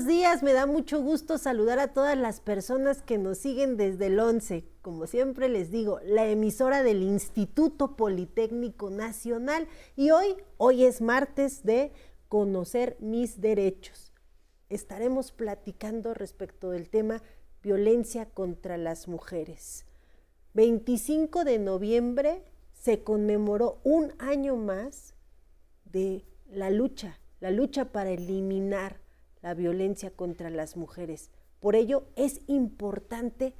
Buenos 0.00 0.16
días, 0.16 0.42
me 0.42 0.54
da 0.54 0.64
mucho 0.64 1.02
gusto 1.02 1.36
saludar 1.36 1.78
a 1.78 1.92
todas 1.92 2.16
las 2.16 2.40
personas 2.40 3.02
que 3.02 3.18
nos 3.18 3.36
siguen 3.36 3.76
desde 3.76 4.06
el 4.06 4.18
11. 4.18 4.64
Como 4.80 5.06
siempre 5.06 5.50
les 5.50 5.70
digo, 5.70 6.00
la 6.02 6.26
emisora 6.26 6.82
del 6.82 7.02
Instituto 7.02 7.96
Politécnico 7.96 8.88
Nacional. 8.88 9.68
Y 9.96 10.10
hoy, 10.10 10.36
hoy 10.56 10.86
es 10.86 11.02
martes 11.02 11.64
de 11.64 11.92
conocer 12.28 12.96
mis 12.98 13.42
derechos. 13.42 14.14
Estaremos 14.70 15.32
platicando 15.32 16.14
respecto 16.14 16.70
del 16.70 16.88
tema 16.88 17.22
violencia 17.62 18.24
contra 18.24 18.78
las 18.78 19.06
mujeres. 19.06 19.84
25 20.54 21.44
de 21.44 21.58
noviembre 21.58 22.42
se 22.72 23.02
conmemoró 23.04 23.82
un 23.84 24.14
año 24.18 24.56
más 24.56 25.12
de 25.84 26.24
la 26.48 26.70
lucha, 26.70 27.20
la 27.40 27.50
lucha 27.50 27.92
para 27.92 28.08
eliminar 28.08 29.09
la 29.42 29.54
violencia 29.54 30.10
contra 30.10 30.50
las 30.50 30.76
mujeres. 30.76 31.30
Por 31.60 31.76
ello 31.76 32.04
es 32.16 32.40
importante 32.46 33.54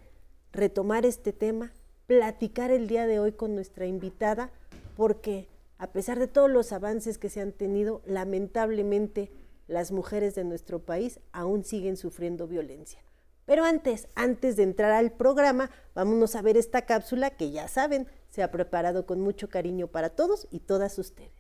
retomar 0.53 1.07
este 1.07 1.33
tema, 1.33 1.73
platicar 2.07 2.71
el 2.71 2.89
día 2.89 3.07
de 3.07 3.21
hoy 3.21 3.33
con 3.33 3.55
nuestra 3.55 3.87
invitada, 3.87 4.51
porque 4.97 5.49
a 5.79 5.93
pesar 5.93 6.19
de 6.19 6.29
todos 6.29 6.51
los 6.51 6.73
avances 6.73 7.19
que 7.19 7.31
se 7.31 7.41
han 7.41 7.53
tenido, 7.53 8.03
lamentablemente 8.05 9.31
las 9.67 9.93
mujeres 9.93 10.35
de 10.35 10.45
nuestro 10.45 10.81
país 10.81 11.21
aún 11.33 11.65
siguen 11.65 11.97
sufriendo 11.97 12.47
violencia. 12.47 13.01
Pero 13.47 13.65
antes, 13.65 14.09
antes 14.15 14.57
de 14.57 14.65
entrar 14.65 14.93
al 14.93 15.13
programa, 15.13 15.71
vámonos 15.95 16.37
a 16.37 16.43
ver 16.43 16.57
esta 16.57 16.83
cápsula 16.83 17.31
que 17.31 17.51
ya 17.51 17.67
saben, 17.69 18.07
se 18.29 18.43
ha 18.43 18.51
preparado 18.51 19.07
con 19.07 19.21
mucho 19.21 19.49
cariño 19.49 19.89
para 19.89 20.11
todos 20.11 20.47
y 20.51 20.61
todas 20.61 20.99
ustedes. 20.99 21.40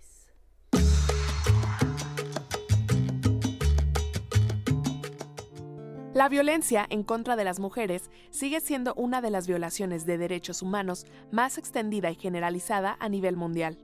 La 6.20 6.28
violencia 6.28 6.86
en 6.90 7.02
contra 7.02 7.34
de 7.34 7.44
las 7.44 7.60
mujeres 7.60 8.10
sigue 8.28 8.60
siendo 8.60 8.92
una 8.92 9.22
de 9.22 9.30
las 9.30 9.46
violaciones 9.46 10.04
de 10.04 10.18
derechos 10.18 10.60
humanos 10.60 11.06
más 11.30 11.56
extendida 11.56 12.10
y 12.10 12.14
generalizada 12.14 12.98
a 13.00 13.08
nivel 13.08 13.38
mundial. 13.38 13.78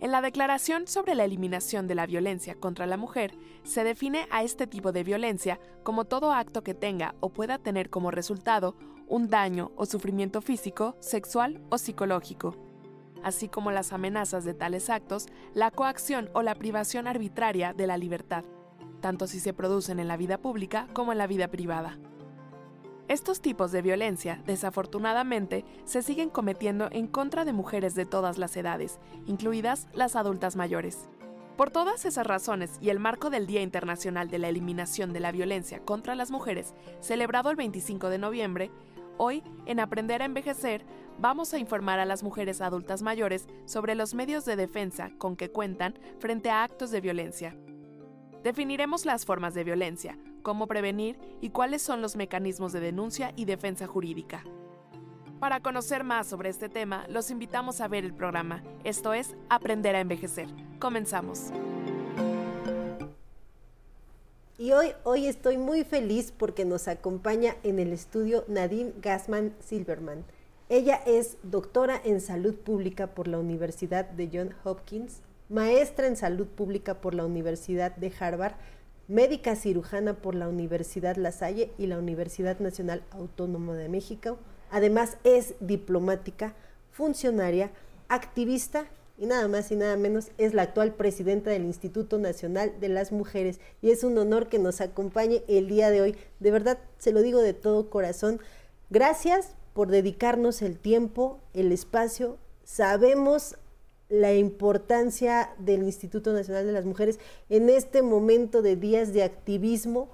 En 0.00 0.12
la 0.12 0.20
Declaración 0.20 0.86
sobre 0.86 1.14
la 1.14 1.24
Eliminación 1.24 1.86
de 1.86 1.94
la 1.94 2.04
Violencia 2.04 2.54
contra 2.54 2.84
la 2.84 2.98
Mujer 2.98 3.32
se 3.62 3.82
define 3.82 4.28
a 4.30 4.42
este 4.42 4.66
tipo 4.66 4.92
de 4.92 5.04
violencia 5.04 5.58
como 5.84 6.04
todo 6.04 6.32
acto 6.32 6.62
que 6.62 6.74
tenga 6.74 7.14
o 7.20 7.30
pueda 7.30 7.56
tener 7.56 7.88
como 7.88 8.10
resultado 8.10 8.76
un 9.06 9.28
daño 9.28 9.72
o 9.74 9.86
sufrimiento 9.86 10.42
físico, 10.42 10.96
sexual 11.00 11.62
o 11.70 11.78
psicológico, 11.78 12.56
así 13.22 13.48
como 13.48 13.70
las 13.70 13.94
amenazas 13.94 14.44
de 14.44 14.52
tales 14.52 14.90
actos, 14.90 15.24
la 15.54 15.70
coacción 15.70 16.28
o 16.34 16.42
la 16.42 16.56
privación 16.56 17.06
arbitraria 17.06 17.72
de 17.72 17.86
la 17.86 17.96
libertad 17.96 18.44
tanto 19.00 19.26
si 19.26 19.40
se 19.40 19.52
producen 19.52 20.00
en 20.00 20.08
la 20.08 20.16
vida 20.16 20.38
pública 20.38 20.88
como 20.92 21.12
en 21.12 21.18
la 21.18 21.26
vida 21.26 21.48
privada. 21.48 21.98
Estos 23.08 23.40
tipos 23.40 23.72
de 23.72 23.80
violencia, 23.80 24.42
desafortunadamente, 24.44 25.64
se 25.84 26.02
siguen 26.02 26.28
cometiendo 26.28 26.88
en 26.92 27.06
contra 27.06 27.46
de 27.46 27.54
mujeres 27.54 27.94
de 27.94 28.04
todas 28.04 28.36
las 28.36 28.54
edades, 28.54 28.98
incluidas 29.24 29.88
las 29.94 30.14
adultas 30.14 30.56
mayores. 30.56 31.08
Por 31.56 31.70
todas 31.70 32.04
esas 32.04 32.26
razones 32.26 32.76
y 32.82 32.90
el 32.90 33.00
marco 33.00 33.30
del 33.30 33.46
Día 33.46 33.62
Internacional 33.62 34.28
de 34.28 34.38
la 34.38 34.50
Eliminación 34.50 35.14
de 35.14 35.20
la 35.20 35.32
Violencia 35.32 35.80
contra 35.80 36.14
las 36.14 36.30
Mujeres, 36.30 36.74
celebrado 37.00 37.48
el 37.50 37.56
25 37.56 38.10
de 38.10 38.18
noviembre, 38.18 38.70
hoy, 39.16 39.42
en 39.64 39.80
Aprender 39.80 40.20
a 40.20 40.26
Envejecer, 40.26 40.84
vamos 41.18 41.54
a 41.54 41.58
informar 41.58 42.00
a 42.00 42.04
las 42.04 42.22
mujeres 42.22 42.60
adultas 42.60 43.00
mayores 43.00 43.48
sobre 43.64 43.94
los 43.94 44.12
medios 44.12 44.44
de 44.44 44.56
defensa 44.56 45.10
con 45.16 45.34
que 45.34 45.50
cuentan 45.50 45.98
frente 46.18 46.50
a 46.50 46.62
actos 46.62 46.90
de 46.90 47.00
violencia 47.00 47.56
Definiremos 48.48 49.04
las 49.04 49.26
formas 49.26 49.52
de 49.52 49.62
violencia, 49.62 50.16
cómo 50.40 50.66
prevenir 50.66 51.18
y 51.42 51.50
cuáles 51.50 51.82
son 51.82 52.00
los 52.00 52.16
mecanismos 52.16 52.72
de 52.72 52.80
denuncia 52.80 53.34
y 53.36 53.44
defensa 53.44 53.86
jurídica. 53.86 54.42
Para 55.38 55.60
conocer 55.60 56.02
más 56.02 56.28
sobre 56.28 56.48
este 56.48 56.70
tema, 56.70 57.04
los 57.10 57.30
invitamos 57.30 57.82
a 57.82 57.88
ver 57.88 58.06
el 58.06 58.14
programa, 58.14 58.64
esto 58.84 59.12
es 59.12 59.36
Aprender 59.50 59.94
a 59.94 60.00
Envejecer. 60.00 60.48
Comenzamos. 60.78 61.50
Y 64.56 64.72
hoy, 64.72 64.92
hoy 65.04 65.26
estoy 65.26 65.58
muy 65.58 65.84
feliz 65.84 66.32
porque 66.32 66.64
nos 66.64 66.88
acompaña 66.88 67.54
en 67.64 67.78
el 67.78 67.92
estudio 67.92 68.46
Nadine 68.48 68.94
Gassman 69.02 69.52
Silverman. 69.60 70.24
Ella 70.70 71.02
es 71.04 71.36
doctora 71.42 72.00
en 72.02 72.22
salud 72.22 72.54
pública 72.54 73.08
por 73.08 73.28
la 73.28 73.38
Universidad 73.38 74.06
de 74.06 74.30
Johns 74.32 74.54
Hopkins 74.64 75.20
maestra 75.48 76.06
en 76.06 76.16
salud 76.16 76.46
pública 76.46 77.00
por 77.00 77.14
la 77.14 77.24
Universidad 77.24 77.94
de 77.96 78.12
Harvard, 78.18 78.54
médica 79.08 79.56
cirujana 79.56 80.14
por 80.14 80.34
la 80.34 80.48
Universidad 80.48 81.16
La 81.16 81.32
Salle 81.32 81.70
y 81.78 81.86
la 81.86 81.98
Universidad 81.98 82.58
Nacional 82.60 83.02
Autónoma 83.10 83.74
de 83.74 83.88
México. 83.88 84.38
Además 84.70 85.16
es 85.24 85.54
diplomática, 85.60 86.54
funcionaria, 86.90 87.70
activista 88.08 88.86
y 89.16 89.26
nada 89.26 89.48
más 89.48 89.72
y 89.72 89.76
nada 89.76 89.96
menos 89.96 90.30
es 90.38 90.54
la 90.54 90.62
actual 90.62 90.94
presidenta 90.94 91.50
del 91.50 91.64
Instituto 91.64 92.18
Nacional 92.18 92.74
de 92.80 92.88
las 92.88 93.10
Mujeres 93.10 93.58
y 93.82 93.90
es 93.90 94.04
un 94.04 94.16
honor 94.18 94.48
que 94.48 94.58
nos 94.58 94.80
acompañe 94.80 95.42
el 95.48 95.68
día 95.68 95.90
de 95.90 96.02
hoy. 96.02 96.16
De 96.38 96.50
verdad, 96.50 96.78
se 96.98 97.12
lo 97.12 97.22
digo 97.22 97.40
de 97.40 97.54
todo 97.54 97.90
corazón. 97.90 98.40
Gracias 98.90 99.54
por 99.72 99.88
dedicarnos 99.88 100.62
el 100.62 100.78
tiempo, 100.78 101.40
el 101.54 101.72
espacio. 101.72 102.36
Sabemos 102.64 103.56
la 104.08 104.32
importancia 104.34 105.50
del 105.58 105.82
Instituto 105.82 106.32
Nacional 106.32 106.66
de 106.66 106.72
las 106.72 106.84
Mujeres 106.84 107.18
en 107.48 107.68
este 107.68 108.02
momento 108.02 108.62
de 108.62 108.76
días 108.76 109.12
de 109.12 109.22
activismo. 109.22 110.08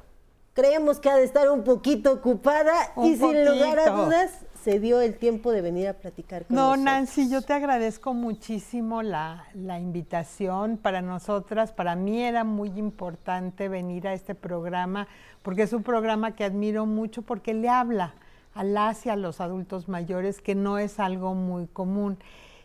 Creemos 0.53 1.01
que 1.01 1.11
ha 1.11 1.17
de 1.17 1.25
estar 1.25 1.51
un 1.51 1.65
poquito 1.65 2.13
ocupada 2.13 2.73
y 3.03 3.17
sin 3.17 3.45
lugar 3.45 3.79
a 3.79 3.91
dudas 3.91 4.31
se 4.63 4.81
dio 4.81 5.01
el 5.01 5.17
tiempo 5.17 5.53
de 5.53 5.61
venir 5.61 5.89
a 5.89 5.95
platicar 5.95 6.47
con 6.47 6.57
nosotros. 6.57 6.79
No, 6.79 6.85
Nancy, 6.85 7.29
yo 7.29 7.43
te 7.43 7.53
agradezco 7.53 8.15
muchísimo 8.15 9.03
la, 9.03 9.47
la 9.55 9.79
invitación. 9.79 10.79
Para 10.79 11.03
nosotras, 11.03 11.73
para 11.73 11.97
mí 11.97 12.23
era 12.23 12.45
muy 12.45 12.71
importante 12.77 13.69
venir 13.69 14.09
a 14.09 14.15
este 14.15 14.35
programa 14.35 15.07
porque 15.43 15.63
es 15.63 15.73
un 15.75 15.83
programa 15.83 16.35
que 16.35 16.45
admiro 16.45 16.87
mucho 16.87 17.21
porque 17.23 17.53
le 17.53 17.69
habla 17.69 18.15
a 18.55 18.65
las 18.65 19.05
y 19.05 19.11
a 19.11 19.17
los 19.17 19.41
adultos 19.41 19.89
mayores, 19.89 20.41
que 20.41 20.55
no 20.55 20.79
es 20.79 20.99
algo 20.99 21.35
muy 21.35 21.67
común. 21.67 22.17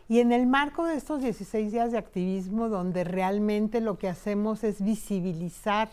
Y 0.09 0.21
en 0.21 0.31
el 0.31 0.47
marco 0.47 0.85
de 0.85 0.95
estos 0.95 1.21
16 1.21 1.71
días 1.71 1.91
de 1.91 1.99
activismo, 1.99 2.67
donde 2.67 3.03
realmente 3.03 3.79
lo 3.79 3.99
que 3.99 4.09
hacemos 4.09 4.63
es 4.63 4.81
visibilizar 4.83 5.91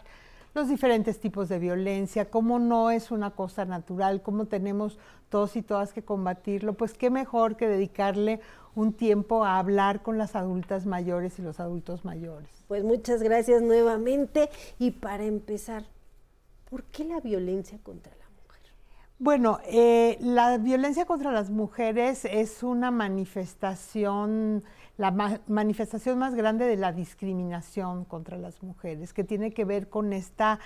los 0.54 0.71
diferentes 0.71 1.21
tipos 1.21 1.50
de 1.50 1.59
violencia, 1.59 2.31
cómo 2.31 2.59
no 2.59 2.91
es 2.91 3.10
una 3.10 3.32
cosa 3.32 3.66
natural, 3.66 4.22
cómo 4.22 4.47
tenemos 4.47 4.99
todos 5.28 5.55
y 5.56 5.60
todas 5.60 5.93
que 5.93 6.03
combatirlo, 6.03 6.72
pues 6.72 6.94
qué 6.94 7.10
mejor 7.10 7.59
que 7.59 7.69
dedicarle 7.69 8.41
un 8.75 8.94
tiempo 8.94 9.44
a 9.44 9.59
hablar 9.59 10.03
con 10.03 10.16
las 10.16 10.34
adultas 10.34 10.87
mayores 10.87 11.38
y 11.38 11.43
los 11.43 11.60
adultos 11.60 12.06
mayores. 12.06 12.49
Pues 12.69 12.84
muchas 12.84 13.22
gracias 13.22 13.60
nuevamente 13.60 14.49
y 14.78 14.93
para 14.93 15.25
empezar, 15.25 15.84
¿por 16.70 16.85
qué 16.85 17.05
la 17.05 17.20
violencia 17.20 17.79
contra 17.82 18.12
la 18.19 18.25
bueno, 19.19 19.61
eh, 19.65 20.19
la 20.21 20.59
violencia 20.59 21.07
contra 21.07 21.33
las 21.33 21.51
mujeres 21.51 22.27
es 22.27 22.63
una 22.63 22.91
manifestación, 22.91 24.63
la 24.99 25.41
manifestación 25.47 26.19
más 26.19 26.35
grande 26.35 26.67
de 26.67 26.77
la 26.77 26.93
discriminación 26.93 28.05
contra 28.05 28.37
las 28.37 28.63
mujeres, 28.63 29.15
que 29.15 29.25
tiene 29.25 29.53
que 29.53 29.65
ver 29.65 29.89
con 29.89 30.13
esta 30.13 30.59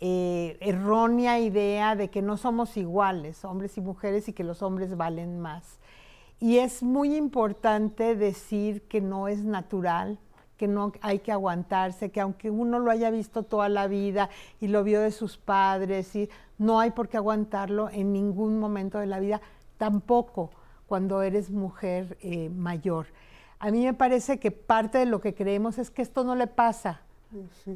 eh, 0.00 0.58
errónea 0.60 1.40
idea 1.40 1.96
de 1.96 2.10
que 2.10 2.20
no 2.20 2.36
somos 2.36 2.76
iguales, 2.76 3.42
hombres 3.42 3.78
y 3.78 3.80
mujeres, 3.80 4.28
y 4.28 4.34
que 4.34 4.44
los 4.44 4.60
hombres 4.60 4.98
valen 4.98 5.40
más. 5.40 5.78
Y 6.40 6.58
es 6.58 6.82
muy 6.82 7.16
importante 7.16 8.16
decir 8.16 8.82
que 8.82 9.00
no 9.00 9.28
es 9.28 9.44
natural, 9.44 10.18
que 10.64 10.68
no 10.68 10.92
hay 11.02 11.18
que 11.18 11.30
aguantarse, 11.30 12.10
que 12.10 12.22
aunque 12.22 12.50
uno 12.50 12.78
lo 12.78 12.90
haya 12.90 13.10
visto 13.10 13.42
toda 13.42 13.68
la 13.68 13.86
vida 13.86 14.30
y 14.62 14.68
lo 14.68 14.82
vio 14.82 15.02
de 15.02 15.10
sus 15.10 15.36
padres, 15.36 16.16
y 16.16 16.30
no 16.56 16.80
hay 16.80 16.90
por 16.90 17.10
qué 17.10 17.18
aguantarlo 17.18 17.90
en 17.90 18.14
ningún 18.14 18.58
momento 18.58 18.98
de 18.98 19.04
la 19.04 19.20
vida, 19.20 19.42
tampoco 19.76 20.50
cuando 20.86 21.20
eres 21.20 21.50
mujer 21.50 22.16
eh, 22.22 22.48
mayor. 22.48 23.08
A 23.58 23.70
mí 23.70 23.84
me 23.84 23.92
parece 23.92 24.38
que 24.38 24.50
parte 24.50 24.96
de 24.96 25.04
lo 25.04 25.20
que 25.20 25.34
creemos 25.34 25.76
es 25.76 25.90
que 25.90 26.00
esto 26.00 26.24
no 26.24 26.34
le 26.34 26.46
pasa 26.46 27.02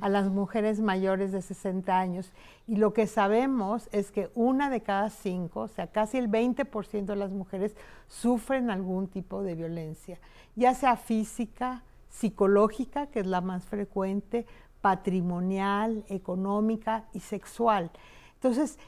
a 0.00 0.08
las 0.08 0.30
mujeres 0.30 0.80
mayores 0.80 1.30
de 1.30 1.42
60 1.42 1.98
años. 1.98 2.32
Y 2.66 2.76
lo 2.76 2.94
que 2.94 3.06
sabemos 3.06 3.90
es 3.92 4.10
que 4.10 4.30
una 4.34 4.70
de 4.70 4.80
cada 4.80 5.10
cinco, 5.10 5.62
o 5.62 5.68
sea, 5.68 5.88
casi 5.88 6.16
el 6.16 6.30
20% 6.30 7.04
de 7.04 7.16
las 7.16 7.32
mujeres 7.32 7.76
sufren 8.06 8.70
algún 8.70 9.08
tipo 9.08 9.42
de 9.42 9.56
violencia, 9.56 10.18
ya 10.56 10.74
sea 10.74 10.96
física, 10.96 11.82
psicológica, 12.08 13.06
que 13.06 13.20
es 13.20 13.26
la 13.26 13.40
más 13.40 13.64
frecuente, 13.64 14.46
patrimonial, 14.80 16.04
económica 16.08 17.08
y 17.12 17.20
sexual. 17.20 17.90
Entonces, 18.34 18.78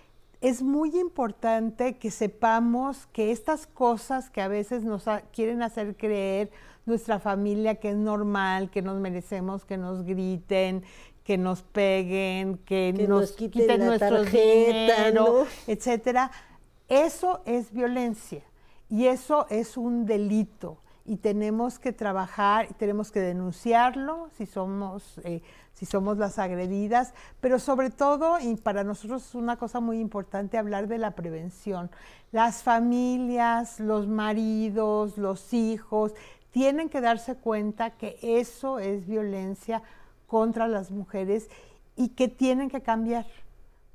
es 0.40 0.62
muy 0.62 0.98
importante 0.98 1.98
que 1.98 2.10
sepamos 2.10 3.06
que 3.08 3.30
estas 3.30 3.66
cosas 3.66 4.30
que 4.30 4.40
a 4.40 4.48
veces 4.48 4.84
nos 4.84 5.04
quieren 5.32 5.62
hacer 5.62 5.96
creer 5.96 6.50
nuestra 6.86 7.18
familia 7.18 7.74
que 7.74 7.90
es 7.90 7.96
normal, 7.96 8.70
que 8.70 8.80
nos 8.80 8.98
merecemos 9.00 9.64
que 9.64 9.76
nos 9.76 10.04
griten, 10.04 10.82
que 11.24 11.36
nos 11.36 11.62
peguen, 11.62 12.58
que, 12.64 12.92
nos, 13.06 13.32
quiten, 13.32 13.84
nuestro 13.84 14.24
dinero, 14.24 15.46
etcétera. 15.66 16.30
Eso 16.88 17.42
es 17.44 17.72
violencia 17.72 18.42
y 18.88 19.06
eso 19.06 19.46
es 19.50 19.76
un 19.76 20.06
delito 20.06 20.78
y 21.04 21.16
tenemos 21.16 21.78
que 21.78 21.92
trabajar 21.92 22.66
y 22.70 22.74
tenemos 22.74 23.10
que 23.10 23.20
denunciarlo 23.20 24.28
si 24.36 24.46
somos, 24.46 25.18
eh, 25.24 25.42
si 25.72 25.86
somos 25.86 26.18
las 26.18 26.38
agredidas, 26.38 27.14
pero 27.40 27.58
sobre 27.58 27.90
todo, 27.90 28.38
y 28.38 28.56
para 28.56 28.84
nosotros 28.84 29.26
es 29.26 29.34
una 29.34 29.56
cosa 29.56 29.80
muy 29.80 29.98
importante 29.98 30.58
hablar 30.58 30.88
de 30.88 30.98
la 30.98 31.12
prevención. 31.12 31.90
Las 32.32 32.62
familias, 32.62 33.80
los 33.80 34.06
maridos, 34.06 35.16
los 35.18 35.52
hijos, 35.52 36.12
tienen 36.50 36.88
que 36.88 37.00
darse 37.00 37.36
cuenta 37.36 37.90
que 37.90 38.18
eso 38.22 38.78
es 38.78 39.06
violencia 39.06 39.82
contra 40.26 40.68
las 40.68 40.90
mujeres 40.90 41.48
y 41.96 42.10
que 42.10 42.28
tienen 42.28 42.70
que 42.70 42.82
cambiar, 42.82 43.26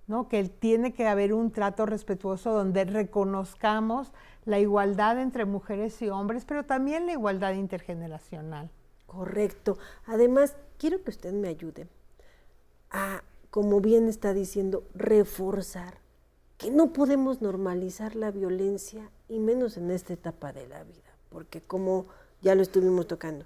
¿no? 0.07 0.27
que 0.29 0.43
tiene 0.43 0.93
que 0.93 1.07
haber 1.07 1.33
un 1.33 1.51
trato 1.51 1.85
respetuoso 1.85 2.51
donde 2.51 2.85
reconozcamos 2.85 4.11
la 4.45 4.59
igualdad 4.59 5.19
entre 5.19 5.45
mujeres 5.45 6.01
y 6.01 6.09
hombres, 6.09 6.45
pero 6.45 6.63
también 6.63 7.05
la 7.07 7.13
igualdad 7.13 7.53
intergeneracional. 7.53 8.69
Correcto. 9.07 9.77
Además, 10.05 10.55
quiero 10.77 11.03
que 11.03 11.11
usted 11.11 11.33
me 11.33 11.47
ayude 11.47 11.87
a, 12.91 13.23
como 13.49 13.81
bien 13.81 14.07
está 14.07 14.33
diciendo, 14.33 14.83
reforzar 14.93 15.99
que 16.57 16.71
no 16.71 16.93
podemos 16.93 17.41
normalizar 17.41 18.15
la 18.15 18.31
violencia 18.31 19.09
y 19.27 19.39
menos 19.39 19.77
en 19.77 19.91
esta 19.91 20.13
etapa 20.13 20.53
de 20.53 20.67
la 20.67 20.83
vida, 20.83 21.17
porque 21.29 21.61
como 21.61 22.05
ya 22.41 22.55
lo 22.55 22.61
estuvimos 22.61 23.07
tocando, 23.07 23.45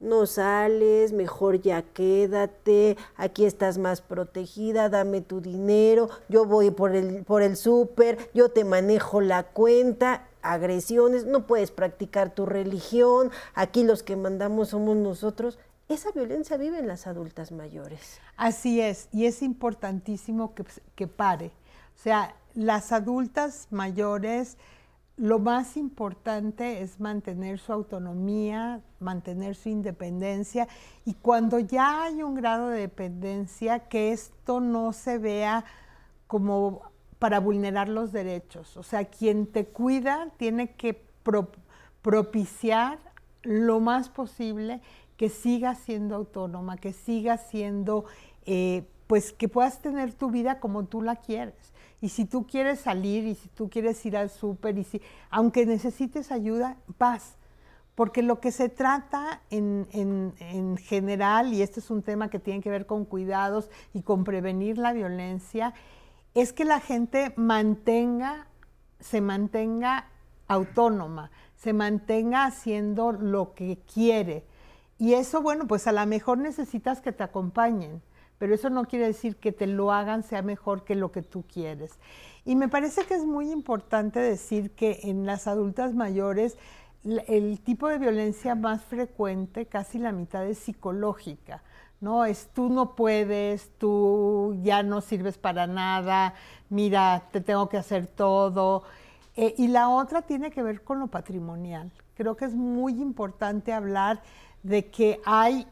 no 0.00 0.26
sales, 0.26 1.12
mejor 1.12 1.60
ya 1.60 1.82
quédate, 1.82 2.96
aquí 3.16 3.44
estás 3.44 3.78
más 3.78 4.00
protegida, 4.00 4.88
dame 4.88 5.20
tu 5.20 5.40
dinero, 5.40 6.08
yo 6.28 6.46
voy 6.46 6.70
por 6.70 6.96
el, 6.96 7.22
por 7.24 7.42
el 7.42 7.56
súper, 7.56 8.30
yo 8.34 8.50
te 8.50 8.64
manejo 8.64 9.20
la 9.20 9.44
cuenta, 9.44 10.26
agresiones, 10.42 11.26
no 11.26 11.46
puedes 11.46 11.70
practicar 11.70 12.34
tu 12.34 12.46
religión, 12.46 13.30
aquí 13.54 13.84
los 13.84 14.02
que 14.02 14.16
mandamos 14.16 14.70
somos 14.70 14.96
nosotros. 14.96 15.58
Esa 15.88 16.12
violencia 16.12 16.56
vive 16.56 16.78
en 16.78 16.88
las 16.88 17.06
adultas 17.06 17.52
mayores. 17.52 18.20
Así 18.36 18.80
es, 18.80 19.08
y 19.12 19.26
es 19.26 19.42
importantísimo 19.42 20.54
que, 20.54 20.64
que 20.94 21.06
pare. 21.06 21.50
O 21.98 22.02
sea, 22.02 22.34
las 22.54 22.92
adultas 22.92 23.66
mayores 23.70 24.56
lo 25.20 25.38
más 25.38 25.76
importante 25.76 26.80
es 26.80 26.98
mantener 26.98 27.58
su 27.58 27.74
autonomía, 27.74 28.80
mantener 29.00 29.54
su 29.54 29.68
independencia 29.68 30.66
y 31.04 31.12
cuando 31.12 31.58
ya 31.58 32.04
hay 32.04 32.22
un 32.22 32.34
grado 32.34 32.70
de 32.70 32.80
dependencia, 32.80 33.80
que 33.80 34.12
esto 34.12 34.60
no 34.60 34.94
se 34.94 35.18
vea 35.18 35.66
como 36.26 36.80
para 37.18 37.38
vulnerar 37.38 37.90
los 37.90 38.12
derechos. 38.12 38.78
O 38.78 38.82
sea, 38.82 39.04
quien 39.04 39.46
te 39.46 39.66
cuida 39.66 40.30
tiene 40.38 40.70
que 40.70 41.04
propiciar 42.00 42.98
lo 43.42 43.78
más 43.78 44.08
posible 44.08 44.80
que 45.18 45.28
siga 45.28 45.74
siendo 45.74 46.16
autónoma, 46.16 46.78
que 46.78 46.94
siga 46.94 47.36
siendo, 47.36 48.06
eh, 48.46 48.88
pues 49.06 49.34
que 49.34 49.48
puedas 49.48 49.82
tener 49.82 50.14
tu 50.14 50.30
vida 50.30 50.60
como 50.60 50.86
tú 50.86 51.02
la 51.02 51.16
quieres. 51.16 51.74
Y 52.00 52.08
si 52.08 52.24
tú 52.24 52.46
quieres 52.46 52.80
salir 52.80 53.26
y 53.26 53.34
si 53.34 53.48
tú 53.48 53.68
quieres 53.68 54.04
ir 54.06 54.16
al 54.16 54.30
súper 54.30 54.78
y 54.78 54.84
si, 54.84 55.02
aunque 55.30 55.66
necesites 55.66 56.32
ayuda, 56.32 56.76
vas. 56.98 57.36
Porque 57.94 58.22
lo 58.22 58.40
que 58.40 58.52
se 58.52 58.70
trata 58.70 59.42
en, 59.50 59.86
en, 59.92 60.76
general, 60.78 61.52
y 61.52 61.60
este 61.60 61.80
es 61.80 61.90
un 61.90 62.02
tema 62.02 62.30
que 62.30 62.38
tiene 62.38 62.62
que 62.62 62.70
ver 62.70 62.86
con 62.86 63.04
cuidados 63.04 63.68
y 63.92 64.02
con 64.02 64.24
prevenir 64.24 64.78
la 64.78 64.94
violencia, 64.94 65.74
es 66.34 66.54
que 66.54 66.64
la 66.64 66.80
gente 66.80 67.34
mantenga, 67.36 68.46
se 69.00 69.20
mantenga 69.20 70.06
autónoma, 70.48 71.30
se 71.56 71.74
mantenga 71.74 72.46
haciendo 72.46 73.12
lo 73.12 73.52
que 73.52 73.78
quiere. 73.92 74.46
Y 74.96 75.14
eso, 75.14 75.42
bueno, 75.42 75.66
pues 75.66 75.86
a 75.86 75.92
lo 75.92 76.06
mejor 76.06 76.38
necesitas 76.38 77.02
que 77.02 77.12
te 77.12 77.24
acompañen 77.24 78.00
pero 78.40 78.54
eso 78.54 78.70
no 78.70 78.86
quiere 78.86 79.06
decir 79.06 79.36
que 79.36 79.52
te 79.52 79.66
lo 79.66 79.92
hagan 79.92 80.22
sea 80.22 80.40
mejor 80.40 80.82
que 80.82 80.94
lo 80.94 81.12
que 81.12 81.20
tú 81.20 81.44
quieres. 81.46 81.98
Y 82.46 82.56
me 82.56 82.68
parece 82.68 83.04
que 83.04 83.14
es 83.14 83.26
muy 83.26 83.52
importante 83.52 84.18
decir 84.18 84.70
que 84.70 85.00
en 85.02 85.26
las 85.26 85.46
adultas 85.46 85.92
mayores 85.92 86.56
el 87.04 87.60
tipo 87.60 87.88
de 87.88 87.98
violencia 87.98 88.54
más 88.54 88.82
frecuente, 88.82 89.66
casi 89.66 89.98
la 89.98 90.12
mitad, 90.12 90.46
es 90.46 90.56
psicológica. 90.56 91.62
¿no? 92.00 92.24
Es 92.24 92.48
tú 92.54 92.70
no 92.70 92.94
puedes, 92.94 93.72
tú 93.76 94.58
ya 94.62 94.82
no 94.82 95.02
sirves 95.02 95.36
para 95.36 95.66
nada, 95.66 96.32
mira, 96.70 97.24
te 97.32 97.42
tengo 97.42 97.68
que 97.68 97.76
hacer 97.76 98.06
todo. 98.06 98.84
Eh, 99.36 99.54
y 99.58 99.68
la 99.68 99.90
otra 99.90 100.22
tiene 100.22 100.50
que 100.50 100.62
ver 100.62 100.82
con 100.82 100.98
lo 100.98 101.08
patrimonial. 101.08 101.92
Creo 102.14 102.36
que 102.36 102.46
es 102.46 102.54
muy 102.54 102.94
importante 103.02 103.74
hablar 103.74 104.22
de 104.62 104.86
que 104.86 105.20
hay, 105.26 105.66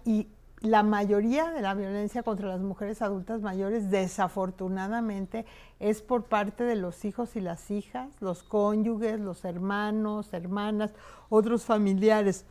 la 0.60 0.82
mayoría 0.82 1.50
de 1.50 1.62
la 1.62 1.74
violencia 1.74 2.22
contra 2.22 2.48
las 2.48 2.60
mujeres 2.60 3.00
adultas 3.02 3.40
mayores, 3.42 3.90
desafortunadamente, 3.90 5.46
es 5.78 6.02
por 6.02 6.24
parte 6.24 6.64
de 6.64 6.74
los 6.74 7.04
hijos 7.04 7.36
y 7.36 7.40
las 7.40 7.70
hijas, 7.70 8.10
los 8.20 8.42
cónyuges, 8.42 9.20
los 9.20 9.44
hermanos, 9.44 10.32
hermanas, 10.32 10.92
otros 11.28 11.64
familiares. 11.64 12.44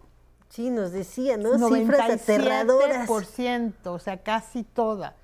Sí, 0.50 0.69
nos 0.69 0.94
decían, 0.94 1.44
¿no? 1.44 1.57
Cifras 1.69 2.09
aterradoras. 2.09 3.09
o 3.83 4.00
sea, 4.00 4.24
casi 4.24 4.63
toda. 4.63 5.15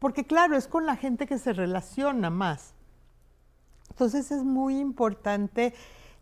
Porque 0.00 0.24
claro, 0.26 0.56
es 0.56 0.66
con 0.66 0.86
la 0.86 0.96
gente 0.96 1.26
que 1.26 1.38
se 1.38 1.52
relaciona 1.52 2.30
más. 2.30 2.74
Entonces 3.90 4.30
es 4.32 4.42
muy 4.42 4.78
importante 4.78 5.74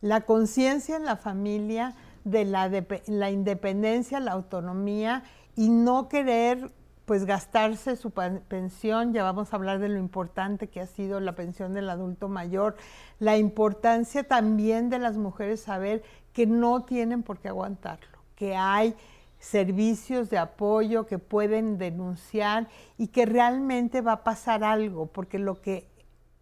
la 0.02 0.22
conciencia 0.22 0.96
en 0.96 1.04
la 1.04 1.16
familia 1.16 1.94
de 2.24 2.44
la, 2.44 2.68
de 2.68 3.02
la 3.06 3.30
independencia, 3.30 4.20
la 4.20 4.32
autonomía 4.32 5.24
y 5.56 5.70
no 5.70 6.08
querer 6.08 6.70
pues 7.06 7.24
gastarse 7.24 7.94
su 7.94 8.10
pensión, 8.10 9.12
ya 9.12 9.22
vamos 9.22 9.52
a 9.52 9.56
hablar 9.56 9.78
de 9.78 9.88
lo 9.88 9.98
importante 9.98 10.68
que 10.68 10.80
ha 10.80 10.86
sido 10.86 11.20
la 11.20 11.36
pensión 11.36 11.72
del 11.72 11.88
adulto 11.88 12.28
mayor, 12.28 12.76
la 13.20 13.36
importancia 13.36 14.24
también 14.24 14.90
de 14.90 14.98
las 14.98 15.16
mujeres 15.16 15.60
saber 15.60 16.02
que 16.32 16.46
no 16.46 16.82
tienen 16.82 17.22
por 17.22 17.38
qué 17.38 17.48
aguantarlo, 17.48 18.18
que 18.34 18.56
hay 18.56 18.96
servicios 19.38 20.30
de 20.30 20.38
apoyo 20.38 21.06
que 21.06 21.20
pueden 21.20 21.78
denunciar 21.78 22.68
y 22.98 23.08
que 23.08 23.24
realmente 23.24 24.00
va 24.00 24.12
a 24.12 24.24
pasar 24.24 24.64
algo, 24.64 25.06
porque 25.06 25.38
lo 25.38 25.62
que 25.62 25.88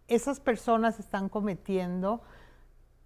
esas 0.07 0.39
personas 0.39 0.99
están 0.99 1.29
cometiendo, 1.29 2.21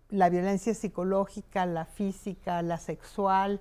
la 0.09 0.29
violencia 0.29 0.73
psicológica, 0.73 1.65
la 1.65 1.85
física, 1.85 2.61
la 2.61 2.77
sexual, 2.77 3.59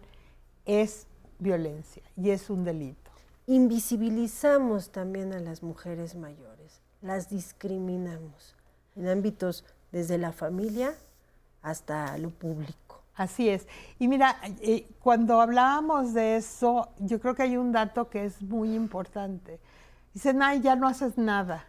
es 0.65 1.09
violencia 1.39 2.03
y 2.17 2.31
es 2.31 2.51
un 2.51 2.65
delito. 2.65 3.11
Invisibilizamos 3.47 4.91
también 4.91 5.33
a 5.33 5.39
las 5.41 5.63
mujeres 5.63 6.15
mayores, 6.15 6.83
las 7.01 7.31
discriminamos 7.31 8.55
en 8.97 9.09
ámbitos 9.09 9.65
desde 9.91 10.19
la 10.19 10.33
familia 10.33 10.95
hasta 11.63 12.19
lo 12.19 12.29
público. 12.31 13.01
Así 13.15 13.49
es. 13.49 13.67
Y 13.99 14.07
mira, 14.07 14.37
eh, 14.61 14.87
cuando 15.01 15.41
hablábamos 15.41 16.13
de 16.15 16.37
eso, 16.37 16.91
yo 16.99 17.19
creo 17.21 17.35
que 17.35 17.43
hay 17.43 17.57
un 17.57 17.73
dato 17.73 18.09
que 18.09 18.25
es 18.25 18.41
muy 18.43 18.75
importante. 18.75 19.59
Dicen, 20.15 20.41
ay, 20.43 20.61
ya 20.61 20.77
no 20.77 20.87
haces 20.87 21.19
nada, 21.19 21.65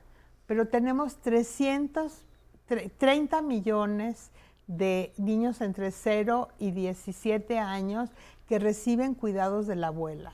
pero 0.45 0.67
tenemos 0.67 1.15
330 1.17 3.41
millones 3.41 4.29
de 4.67 5.11
niños 5.17 5.61
entre 5.61 5.89
0 5.91 6.49
y 6.59 6.69
17 6.69 7.57
años 7.57 8.11
que 8.49 8.57
reciben 8.57 9.13
cuidados 9.13 9.67
de 9.67 9.75
la 9.75 9.87
abuela. 9.87 10.33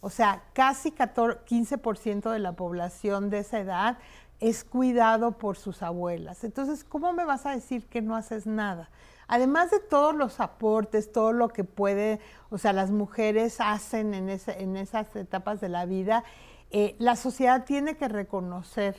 O 0.00 0.08
sea, 0.08 0.42
casi 0.54 0.90
15% 0.90 2.30
de 2.30 2.38
la 2.38 2.52
población 2.52 3.28
de 3.28 3.40
esa 3.40 3.60
edad 3.60 3.98
es 4.40 4.64
cuidado 4.64 5.32
por 5.32 5.58
sus 5.58 5.82
abuelas. 5.82 6.44
Entonces, 6.44 6.82
¿cómo 6.82 7.12
me 7.12 7.26
vas 7.26 7.44
a 7.44 7.50
decir 7.50 7.84
que 7.84 8.00
no 8.00 8.16
haces 8.16 8.46
nada? 8.46 8.88
Además 9.28 9.70
de 9.70 9.80
todos 9.80 10.14
los 10.14 10.40
aportes, 10.40 11.12
todo 11.12 11.32
lo 11.32 11.50
que 11.50 11.62
puede, 11.62 12.20
o 12.48 12.56
sea, 12.56 12.72
las 12.72 12.90
mujeres 12.90 13.60
hacen 13.60 14.14
en, 14.14 14.30
en 14.30 14.76
esas 14.78 15.14
etapas 15.14 15.60
de 15.60 15.68
la 15.68 15.84
vida, 15.84 16.24
eh, 16.70 16.96
la 16.98 17.16
sociedad 17.16 17.66
tiene 17.66 17.98
que 17.98 18.08
reconocer 18.08 18.96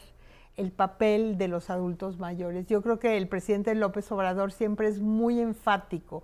el 0.58 0.72
papel 0.72 1.40
de 1.40 1.48
los 1.48 1.72
adultos 1.72 2.20
mayores. 2.20 2.68
Yo 2.68 2.84
creo 2.84 3.00
que 3.00 3.18
el 3.18 3.28
presidente 3.28 3.74
López 3.74 4.12
Obrador 4.12 4.52
siempre 4.52 4.90
es 4.90 5.02
muy 5.02 5.40
enfático 5.40 6.22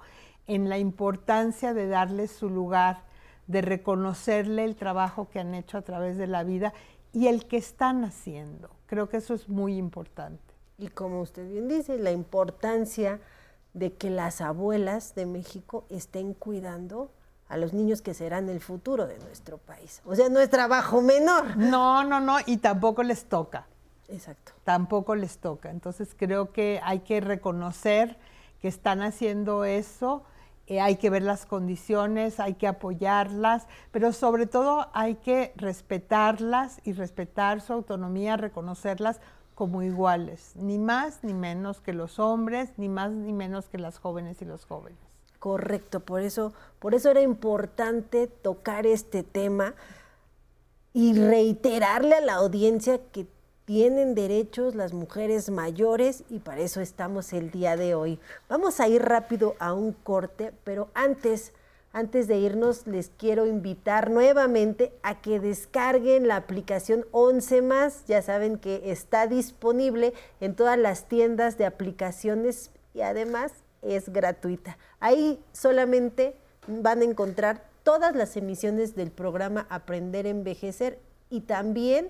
en 0.49 0.67
la 0.67 0.77
importancia 0.79 1.73
de 1.73 1.87
darles 1.87 2.31
su 2.31 2.49
lugar, 2.49 3.03
de 3.47 3.61
reconocerle 3.61 4.65
el 4.65 4.75
trabajo 4.75 5.29
que 5.29 5.39
han 5.39 5.53
hecho 5.53 5.77
a 5.77 5.83
través 5.83 6.17
de 6.17 6.27
la 6.27 6.43
vida 6.43 6.73
y 7.13 7.27
el 7.27 7.45
que 7.45 7.57
están 7.57 8.03
haciendo. 8.03 8.69
Creo 8.87 9.09
que 9.09 9.17
eso 9.17 9.33
es 9.33 9.47
muy 9.47 9.77
importante. 9.77 10.53
Y 10.77 10.87
como 10.87 11.21
usted 11.21 11.47
bien 11.47 11.67
dice, 11.67 11.97
la 11.97 12.11
importancia 12.11 13.19
de 13.73 13.93
que 13.93 14.09
las 14.09 14.41
abuelas 14.41 15.13
de 15.13 15.25
México 15.25 15.85
estén 15.89 16.33
cuidando 16.33 17.11
a 17.47 17.57
los 17.57 17.73
niños 17.73 18.01
que 18.01 18.13
serán 18.13 18.49
el 18.49 18.59
futuro 18.59 19.07
de 19.07 19.19
nuestro 19.19 19.59
país. 19.59 20.01
O 20.05 20.15
sea, 20.15 20.29
no 20.29 20.39
es 20.39 20.49
trabajo 20.49 21.01
menor. 21.01 21.57
No, 21.57 22.03
no, 22.03 22.19
no, 22.19 22.37
y 22.45 22.57
tampoco 22.57 23.03
les 23.03 23.25
toca. 23.25 23.67
Exacto. 24.07 24.53
Tampoco 24.63 25.15
les 25.15 25.37
toca. 25.37 25.69
Entonces 25.69 26.15
creo 26.17 26.51
que 26.51 26.79
hay 26.83 26.99
que 26.99 27.21
reconocer 27.21 28.17
que 28.61 28.67
están 28.67 29.01
haciendo 29.01 29.65
eso, 29.65 30.23
eh, 30.69 30.79
hay 30.79 30.97
que 30.97 31.09
ver 31.09 31.23
las 31.23 31.47
condiciones, 31.47 32.39
hay 32.39 32.53
que 32.53 32.67
apoyarlas, 32.67 33.67
pero 33.91 34.13
sobre 34.13 34.45
todo 34.45 34.87
hay 34.93 35.15
que 35.15 35.51
respetarlas 35.55 36.79
y 36.83 36.93
respetar 36.93 37.59
su 37.59 37.73
autonomía, 37.73 38.37
reconocerlas 38.37 39.19
como 39.55 39.81
iguales, 39.81 40.53
ni 40.55 40.77
más 40.77 41.23
ni 41.23 41.33
menos 41.33 41.81
que 41.81 41.91
los 41.91 42.19
hombres, 42.19 42.69
ni 42.77 42.87
más 42.87 43.11
ni 43.11 43.33
menos 43.33 43.67
que 43.67 43.79
las 43.79 43.97
jóvenes 43.97 44.43
y 44.43 44.45
los 44.45 44.65
jóvenes. 44.65 44.99
Correcto, 45.39 46.01
por 46.01 46.21
eso, 46.21 46.53
por 46.77 46.93
eso 46.93 47.09
era 47.09 47.21
importante 47.21 48.27
tocar 48.27 48.85
este 48.85 49.23
tema 49.23 49.73
y 50.93 51.13
reiterarle 51.13 52.13
a 52.15 52.21
la 52.21 52.35
audiencia 52.35 52.99
que 53.11 53.25
tienen 53.69 54.15
derechos 54.15 54.73
las 54.73 54.93
mujeres 54.93 55.51
mayores 55.51 56.23
y 56.31 56.39
para 56.39 56.61
eso 56.61 56.81
estamos 56.81 57.33
el 57.33 57.51
día 57.51 57.77
de 57.77 57.93
hoy. 57.93 58.19
Vamos 58.49 58.79
a 58.79 58.87
ir 58.87 59.03
rápido 59.03 59.55
a 59.59 59.73
un 59.73 59.93
corte, 59.93 60.51
pero 60.63 60.89
antes, 60.95 61.53
antes 61.93 62.27
de 62.27 62.39
irnos 62.39 62.87
les 62.87 63.11
quiero 63.15 63.45
invitar 63.45 64.09
nuevamente 64.09 64.91
a 65.03 65.21
que 65.21 65.39
descarguen 65.39 66.27
la 66.27 66.37
aplicación 66.37 67.05
11 67.11 67.61
más. 67.61 68.05
Ya 68.07 68.23
saben 68.23 68.57
que 68.57 68.89
está 68.89 69.27
disponible 69.27 70.15
en 70.41 70.55
todas 70.55 70.79
las 70.79 71.07
tiendas 71.07 71.59
de 71.59 71.67
aplicaciones 71.67 72.71
y 72.95 73.01
además 73.01 73.51
es 73.83 74.09
gratuita. 74.09 74.79
Ahí 74.99 75.39
solamente 75.53 76.35
van 76.67 77.01
a 77.01 77.05
encontrar 77.05 77.69
todas 77.83 78.15
las 78.15 78.35
emisiones 78.35 78.95
del 78.95 79.11
programa 79.11 79.67
Aprender 79.69 80.25
a 80.25 80.29
Envejecer 80.29 80.97
y 81.29 81.41
también 81.41 82.09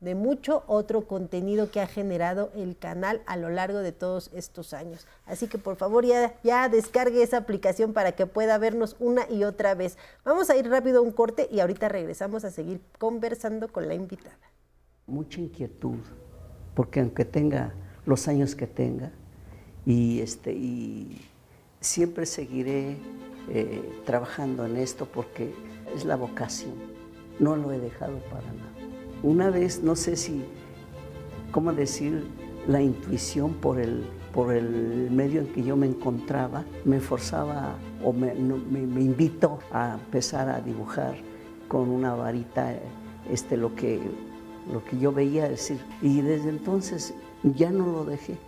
de 0.00 0.14
mucho 0.14 0.64
otro 0.66 1.02
contenido 1.06 1.70
que 1.70 1.80
ha 1.80 1.86
generado 1.86 2.50
el 2.54 2.76
canal 2.76 3.22
a 3.26 3.36
lo 3.36 3.50
largo 3.50 3.78
de 3.78 3.92
todos 3.92 4.30
estos 4.34 4.72
años. 4.72 5.06
Así 5.26 5.46
que 5.46 5.58
por 5.58 5.76
favor 5.76 6.06
ya, 6.06 6.34
ya 6.42 6.68
descargue 6.68 7.22
esa 7.22 7.38
aplicación 7.38 7.92
para 7.92 8.12
que 8.12 8.26
pueda 8.26 8.56
vernos 8.58 8.96
una 8.98 9.30
y 9.30 9.44
otra 9.44 9.74
vez. 9.74 9.98
Vamos 10.24 10.48
a 10.48 10.56
ir 10.56 10.68
rápido 10.68 11.00
a 11.00 11.02
un 11.02 11.12
corte 11.12 11.48
y 11.50 11.60
ahorita 11.60 11.88
regresamos 11.88 12.44
a 12.44 12.50
seguir 12.50 12.80
conversando 12.98 13.68
con 13.68 13.88
la 13.88 13.94
invitada. 13.94 14.38
Mucha 15.06 15.40
inquietud, 15.40 15.98
porque 16.74 17.00
aunque 17.00 17.24
tenga 17.24 17.74
los 18.06 18.26
años 18.28 18.54
que 18.54 18.66
tenga, 18.66 19.12
y, 19.84 20.20
este, 20.20 20.52
y 20.52 21.26
siempre 21.80 22.26
seguiré 22.26 22.96
eh, 23.48 24.02
trabajando 24.04 24.64
en 24.64 24.76
esto 24.76 25.06
porque 25.06 25.52
es 25.94 26.04
la 26.04 26.16
vocación, 26.16 26.74
no 27.38 27.56
lo 27.56 27.72
he 27.72 27.78
dejado 27.78 28.18
para 28.30 28.46
nada. 28.52 28.89
Una 29.22 29.50
vez, 29.50 29.82
no 29.82 29.96
sé 29.96 30.16
si, 30.16 30.42
¿cómo 31.50 31.72
decir? 31.72 32.26
La 32.66 32.80
intuición 32.80 33.52
por 33.52 33.78
el, 33.78 34.04
por 34.32 34.54
el 34.54 35.10
medio 35.10 35.42
en 35.42 35.48
que 35.48 35.62
yo 35.62 35.76
me 35.76 35.86
encontraba, 35.86 36.64
me 36.84 37.00
forzaba 37.00 37.74
o 38.02 38.12
me, 38.14 38.34
me, 38.34 39.00
invitó 39.00 39.58
a 39.72 39.94
empezar 39.94 40.48
a 40.48 40.60
dibujar 40.60 41.16
con 41.68 41.90
una 41.90 42.14
varita 42.14 42.74
este, 43.30 43.58
lo, 43.58 43.74
que, 43.74 44.00
lo 44.72 44.82
que 44.84 44.98
yo 44.98 45.12
veía 45.12 45.48
decir. 45.48 45.78
Y 46.00 46.22
desde 46.22 46.48
entonces 46.48 47.14
ya 47.42 47.70
no 47.70 47.86
lo 47.86 48.04
dejé. 48.04 48.38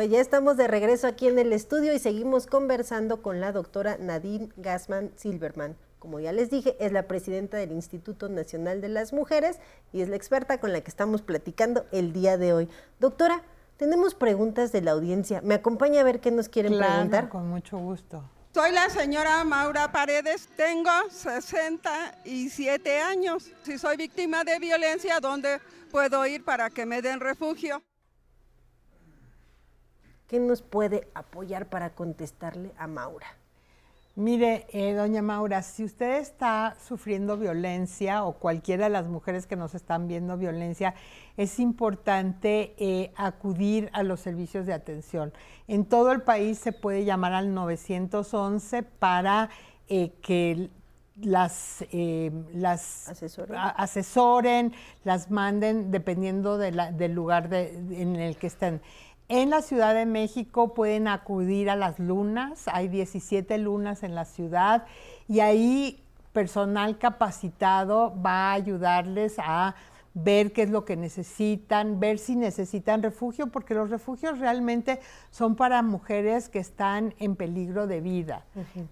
Pues 0.00 0.08
ya 0.08 0.20
estamos 0.20 0.56
de 0.56 0.66
regreso 0.66 1.06
aquí 1.06 1.28
en 1.28 1.38
el 1.38 1.52
estudio 1.52 1.92
y 1.92 1.98
seguimos 1.98 2.46
conversando 2.46 3.20
con 3.20 3.38
la 3.38 3.52
doctora 3.52 3.98
Nadine 4.00 4.48
Gassman 4.56 5.12
Silverman. 5.16 5.76
Como 5.98 6.20
ya 6.20 6.32
les 6.32 6.48
dije, 6.48 6.74
es 6.80 6.90
la 6.90 7.06
presidenta 7.06 7.58
del 7.58 7.72
Instituto 7.72 8.30
Nacional 8.30 8.80
de 8.80 8.88
las 8.88 9.12
Mujeres 9.12 9.58
y 9.92 10.00
es 10.00 10.08
la 10.08 10.16
experta 10.16 10.58
con 10.58 10.72
la 10.72 10.80
que 10.80 10.88
estamos 10.88 11.20
platicando 11.20 11.84
el 11.92 12.14
día 12.14 12.38
de 12.38 12.54
hoy. 12.54 12.70
Doctora, 12.98 13.42
tenemos 13.76 14.14
preguntas 14.14 14.72
de 14.72 14.80
la 14.80 14.92
audiencia. 14.92 15.42
¿Me 15.42 15.52
acompaña 15.52 16.00
a 16.00 16.04
ver 16.04 16.20
qué 16.20 16.30
nos 16.30 16.48
quieren 16.48 16.72
claro, 16.72 16.94
preguntar? 16.94 17.28
Con 17.28 17.50
mucho 17.50 17.76
gusto. 17.76 18.24
Soy 18.54 18.72
la 18.72 18.88
señora 18.88 19.44
Maura 19.44 19.92
Paredes, 19.92 20.48
tengo 20.56 20.90
67 21.10 23.00
años. 23.02 23.52
Si 23.64 23.76
soy 23.76 23.98
víctima 23.98 24.44
de 24.44 24.58
violencia, 24.60 25.20
¿dónde 25.20 25.60
puedo 25.90 26.24
ir 26.24 26.42
para 26.42 26.70
que 26.70 26.86
me 26.86 27.02
den 27.02 27.20
refugio? 27.20 27.82
¿Qué 30.30 30.38
nos 30.38 30.62
puede 30.62 31.08
apoyar 31.12 31.66
para 31.66 31.90
contestarle 31.90 32.70
a 32.78 32.86
Maura? 32.86 33.26
Mire, 34.14 34.64
eh, 34.68 34.94
doña 34.94 35.22
Maura, 35.22 35.60
si 35.60 35.82
usted 35.82 36.20
está 36.20 36.76
sufriendo 36.86 37.36
violencia 37.36 38.22
o 38.22 38.34
cualquiera 38.34 38.84
de 38.84 38.90
las 38.90 39.08
mujeres 39.08 39.48
que 39.48 39.56
nos 39.56 39.74
están 39.74 40.06
viendo 40.06 40.36
violencia, 40.36 40.94
es 41.36 41.58
importante 41.58 42.76
eh, 42.78 43.12
acudir 43.16 43.90
a 43.92 44.04
los 44.04 44.20
servicios 44.20 44.66
de 44.66 44.72
atención. 44.72 45.32
En 45.66 45.84
todo 45.84 46.12
el 46.12 46.22
país 46.22 46.58
se 46.58 46.70
puede 46.70 47.04
llamar 47.04 47.32
al 47.32 47.52
911 47.52 48.84
para 48.84 49.50
eh, 49.88 50.12
que 50.22 50.70
las, 51.20 51.84
las 52.54 53.08
asesoren. 53.76 54.72
las 55.02 55.30
manden 55.30 55.90
dependiendo 55.90 56.56
del 56.56 57.12
lugar 57.12 57.52
en 57.52 58.14
el 58.16 58.36
que 58.36 58.46
estén. 58.46 58.80
En 59.32 59.48
la 59.48 59.62
Ciudad 59.62 59.94
de 59.94 60.06
México 60.06 60.74
pueden 60.74 61.06
acudir 61.06 61.70
a 61.70 61.76
las 61.76 62.00
lunas, 62.00 62.66
hay 62.66 62.88
17 62.88 63.58
lunas 63.58 64.02
en 64.02 64.16
la 64.16 64.24
ciudad 64.24 64.86
y 65.28 65.38
ahí 65.38 66.02
personal 66.32 66.98
capacitado 66.98 68.12
va 68.20 68.50
a 68.50 68.54
ayudarles 68.54 69.36
a 69.38 69.76
ver 70.14 70.52
qué 70.52 70.62
es 70.62 70.70
lo 70.70 70.84
que 70.84 70.96
necesitan, 70.96 72.00
ver 72.00 72.18
si 72.18 72.34
necesitan 72.34 73.04
refugio, 73.04 73.46
porque 73.46 73.74
los 73.74 73.88
refugios 73.88 74.40
realmente 74.40 74.98
son 75.30 75.54
para 75.54 75.80
mujeres 75.82 76.48
que 76.48 76.58
están 76.58 77.14
en 77.20 77.36
peligro 77.36 77.86
de 77.86 78.00
vida, 78.00 78.44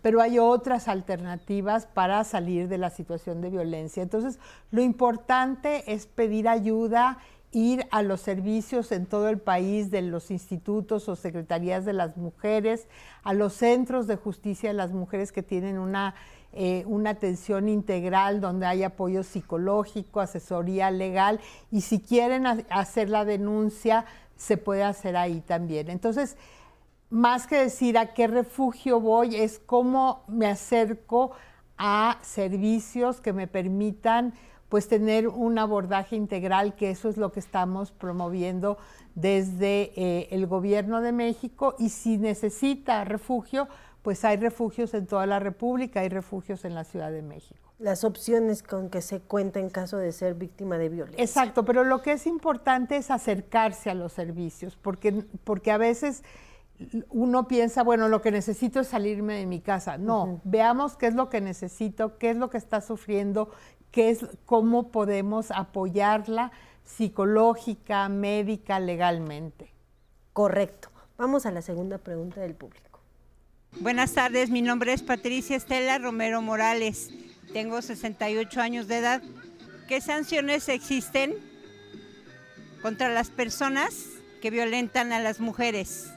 pero 0.02 0.20
hay 0.20 0.38
otras 0.38 0.86
alternativas 0.86 1.86
para 1.86 2.22
salir 2.22 2.68
de 2.68 2.78
la 2.78 2.90
situación 2.90 3.40
de 3.40 3.50
violencia. 3.50 4.04
Entonces, 4.04 4.38
lo 4.70 4.82
importante 4.82 5.92
es 5.92 6.06
pedir 6.06 6.48
ayuda 6.48 7.18
ir 7.52 7.86
a 7.90 8.02
los 8.02 8.20
servicios 8.20 8.92
en 8.92 9.06
todo 9.06 9.28
el 9.28 9.38
país 9.38 9.90
de 9.90 10.02
los 10.02 10.30
institutos 10.30 11.08
o 11.08 11.16
secretarías 11.16 11.84
de 11.84 11.94
las 11.94 12.16
mujeres, 12.16 12.86
a 13.22 13.32
los 13.32 13.54
centros 13.54 14.06
de 14.06 14.16
justicia 14.16 14.68
de 14.68 14.74
las 14.74 14.92
mujeres 14.92 15.32
que 15.32 15.42
tienen 15.42 15.78
una, 15.78 16.14
eh, 16.52 16.84
una 16.86 17.10
atención 17.10 17.68
integral 17.68 18.40
donde 18.40 18.66
hay 18.66 18.82
apoyo 18.82 19.22
psicológico, 19.22 20.20
asesoría 20.20 20.90
legal 20.90 21.40
y 21.70 21.80
si 21.80 22.00
quieren 22.00 22.46
hacer 22.68 23.08
la 23.08 23.24
denuncia 23.24 24.04
se 24.36 24.56
puede 24.56 24.84
hacer 24.84 25.16
ahí 25.16 25.40
también. 25.40 25.88
Entonces, 25.90 26.36
más 27.10 27.46
que 27.46 27.56
decir 27.56 27.96
a 27.96 28.12
qué 28.12 28.26
refugio 28.26 29.00
voy, 29.00 29.36
es 29.36 29.58
cómo 29.58 30.22
me 30.28 30.46
acerco 30.46 31.32
a 31.78 32.18
servicios 32.22 33.20
que 33.20 33.32
me 33.32 33.46
permitan 33.46 34.34
pues 34.68 34.88
tener 34.88 35.28
un 35.28 35.58
abordaje 35.58 36.16
integral, 36.16 36.74
que 36.74 36.90
eso 36.90 37.08
es 37.08 37.16
lo 37.16 37.32
que 37.32 37.40
estamos 37.40 37.90
promoviendo 37.92 38.78
desde 39.14 39.92
eh, 39.96 40.28
el 40.30 40.46
gobierno 40.46 41.00
de 41.00 41.12
México 41.12 41.74
y 41.78 41.88
si 41.88 42.18
necesita 42.18 43.04
refugio, 43.04 43.68
pues 44.02 44.24
hay 44.24 44.36
refugios 44.36 44.94
en 44.94 45.06
toda 45.06 45.26
la 45.26 45.38
República, 45.38 46.00
hay 46.00 46.08
refugios 46.08 46.64
en 46.64 46.74
la 46.74 46.84
Ciudad 46.84 47.10
de 47.10 47.22
México. 47.22 47.60
Las 47.78 48.04
opciones 48.04 48.62
con 48.62 48.90
que 48.90 49.02
se 49.02 49.20
cuenta 49.20 49.60
en 49.60 49.70
caso 49.70 49.96
de 49.98 50.12
ser 50.12 50.34
víctima 50.34 50.78
de 50.78 50.88
violencia. 50.88 51.22
Exacto, 51.22 51.64
pero 51.64 51.84
lo 51.84 52.02
que 52.02 52.12
es 52.12 52.26
importante 52.26 52.96
es 52.96 53.10
acercarse 53.10 53.90
a 53.90 53.94
los 53.94 54.12
servicios, 54.12 54.76
porque, 54.76 55.24
porque 55.44 55.70
a 55.70 55.78
veces 55.78 56.22
uno 57.10 57.48
piensa, 57.48 57.82
bueno, 57.82 58.08
lo 58.08 58.22
que 58.22 58.30
necesito 58.30 58.80
es 58.80 58.88
salirme 58.88 59.34
de 59.34 59.46
mi 59.46 59.60
casa. 59.60 59.98
No, 59.98 60.40
veamos 60.44 60.96
qué 60.96 61.06
es 61.06 61.14
lo 61.14 61.28
que 61.28 61.40
necesito, 61.40 62.18
qué 62.18 62.30
es 62.30 62.36
lo 62.36 62.50
que 62.50 62.58
está 62.58 62.80
sufriendo, 62.80 63.50
qué 63.90 64.10
es, 64.10 64.26
cómo 64.46 64.90
podemos 64.90 65.50
apoyarla 65.50 66.52
psicológica, 66.84 68.08
médica, 68.08 68.80
legalmente. 68.80 69.70
Correcto. 70.32 70.90
Vamos 71.16 71.46
a 71.46 71.50
la 71.50 71.62
segunda 71.62 71.98
pregunta 71.98 72.40
del 72.40 72.54
público. 72.54 73.00
Buenas 73.80 74.14
tardes, 74.14 74.50
mi 74.50 74.62
nombre 74.62 74.92
es 74.92 75.02
Patricia 75.02 75.56
Estela 75.56 75.98
Romero 75.98 76.40
Morales. 76.42 77.10
Tengo 77.52 77.82
68 77.82 78.60
años 78.60 78.88
de 78.88 78.98
edad. 78.98 79.22
¿Qué 79.86 80.00
sanciones 80.00 80.68
existen 80.68 81.34
contra 82.82 83.08
las 83.08 83.30
personas 83.30 84.06
que 84.40 84.50
violentan 84.50 85.12
a 85.12 85.20
las 85.20 85.40
mujeres? 85.40 86.12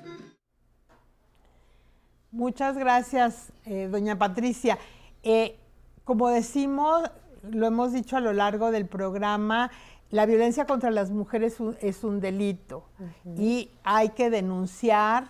Muchas 2.31 2.77
gracias, 2.77 3.51
eh, 3.65 3.87
doña 3.91 4.17
Patricia. 4.17 4.77
Eh, 5.23 5.57
como 6.03 6.29
decimos, 6.29 7.09
lo 7.43 7.67
hemos 7.67 7.93
dicho 7.93 8.17
a 8.17 8.19
lo 8.19 8.33
largo 8.33 8.71
del 8.71 8.85
programa, 8.85 9.71
la 10.09 10.25
violencia 10.25 10.65
contra 10.65 10.91
las 10.91 11.09
mujeres 11.09 11.57
es 11.81 12.03
un 12.03 12.19
delito 12.19 12.83
y 13.37 13.71
hay 13.83 14.09
que 14.09 14.29
denunciar, 14.29 15.29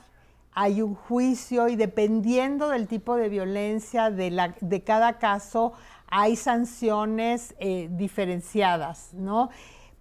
hay 0.53 0.81
un 0.81 0.95
juicio 0.95 1.67
y 1.67 1.75
dependiendo 1.75 2.69
del 2.69 2.87
tipo 2.87 3.15
de 3.15 3.29
violencia 3.29 4.09
de, 4.09 4.31
la, 4.31 4.55
de 4.59 4.83
cada 4.83 5.19
caso, 5.19 5.73
hay 6.07 6.35
sanciones 6.35 7.55
eh, 7.59 7.89
diferenciadas, 7.91 9.13
¿no? 9.13 9.49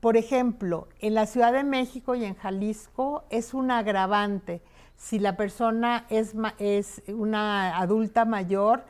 Por 0.00 0.17
ejemplo, 0.17 0.88
en 1.00 1.12
la 1.12 1.26
Ciudad 1.26 1.52
de 1.52 1.62
México 1.62 2.14
y 2.14 2.25
en 2.25 2.35
Jalisco 2.35 3.25
es 3.29 3.52
un 3.52 3.71
agravante. 3.71 4.62
Si 4.97 5.19
la 5.19 5.37
persona 5.37 6.07
es, 6.09 6.35
es 6.59 7.02
una 7.07 7.79
adulta 7.79 8.25
mayor, 8.25 8.85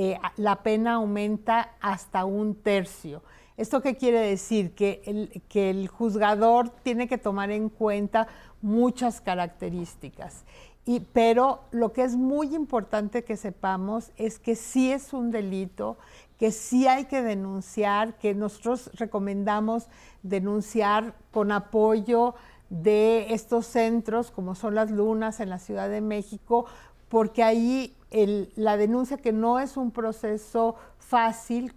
eh, 0.00 0.16
la 0.36 0.62
pena 0.62 0.92
aumenta 0.92 1.72
hasta 1.80 2.24
un 2.24 2.54
tercio. 2.54 3.20
¿Esto 3.56 3.82
qué 3.82 3.96
quiere 3.96 4.20
decir? 4.20 4.72
Que 4.76 5.02
el, 5.04 5.42
que 5.48 5.70
el 5.70 5.88
juzgador 5.88 6.70
tiene 6.84 7.08
que 7.08 7.18
tomar 7.18 7.50
en 7.50 7.68
cuenta 7.68 8.28
muchas 8.62 9.20
características. 9.20 10.44
Y, 10.86 11.00
pero 11.00 11.62
lo 11.72 11.92
que 11.92 12.04
es 12.04 12.14
muy 12.14 12.54
importante 12.54 13.24
que 13.24 13.36
sepamos 13.36 14.12
es 14.16 14.38
que 14.38 14.54
sí 14.54 14.92
es 14.92 15.12
un 15.12 15.32
delito, 15.32 15.98
que 16.38 16.52
sí 16.52 16.86
hay 16.86 17.06
que 17.06 17.20
denunciar, 17.20 18.18
que 18.18 18.36
nosotros 18.36 18.92
recomendamos 18.94 19.88
denunciar 20.22 21.16
con 21.32 21.50
apoyo 21.50 22.36
de 22.70 23.34
estos 23.34 23.66
centros, 23.66 24.30
como 24.30 24.54
son 24.54 24.76
las 24.76 24.92
lunas 24.92 25.40
en 25.40 25.50
la 25.50 25.58
Ciudad 25.58 25.90
de 25.90 26.02
México, 26.02 26.66
porque 27.08 27.42
ahí 27.42 27.96
la 28.10 28.76
denuncia 28.76 29.16
que 29.18 29.32
no 29.32 29.58
es 29.58 29.76
un 29.76 29.90
proceso 29.90 30.76
fácil, 30.98 31.74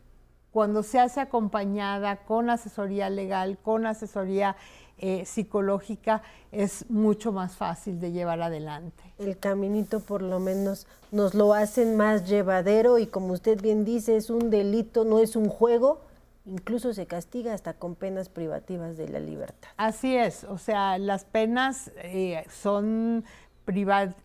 cuando 0.51 0.83
se 0.83 0.99
hace 0.99 1.21
acompañada 1.21 2.17
con 2.25 2.49
asesoría 2.49 3.09
legal, 3.09 3.57
con 3.61 3.85
asesoría 3.85 4.55
eh, 4.97 5.25
psicológica, 5.25 6.21
es 6.51 6.89
mucho 6.89 7.31
más 7.31 7.55
fácil 7.55 7.99
de 7.99 8.11
llevar 8.11 8.41
adelante. 8.41 9.03
El 9.17 9.37
caminito 9.39 9.99
por 9.99 10.21
lo 10.21 10.39
menos 10.39 10.87
nos 11.11 11.33
lo 11.33 11.53
hacen 11.53 11.97
más 11.97 12.29
llevadero 12.29 12.99
y 12.99 13.07
como 13.07 13.33
usted 13.33 13.59
bien 13.61 13.85
dice, 13.85 14.17
es 14.17 14.29
un 14.29 14.49
delito, 14.49 15.03
no 15.05 15.19
es 15.19 15.35
un 15.35 15.47
juego, 15.47 16.01
incluso 16.45 16.93
se 16.93 17.07
castiga 17.07 17.53
hasta 17.53 17.73
con 17.73 17.95
penas 17.95 18.29
privativas 18.29 18.97
de 18.97 19.07
la 19.07 19.19
libertad. 19.19 19.69
Así 19.77 20.15
es, 20.15 20.43
o 20.43 20.57
sea, 20.57 20.97
las 20.97 21.23
penas 21.23 21.91
eh, 22.03 22.45
son 22.51 23.23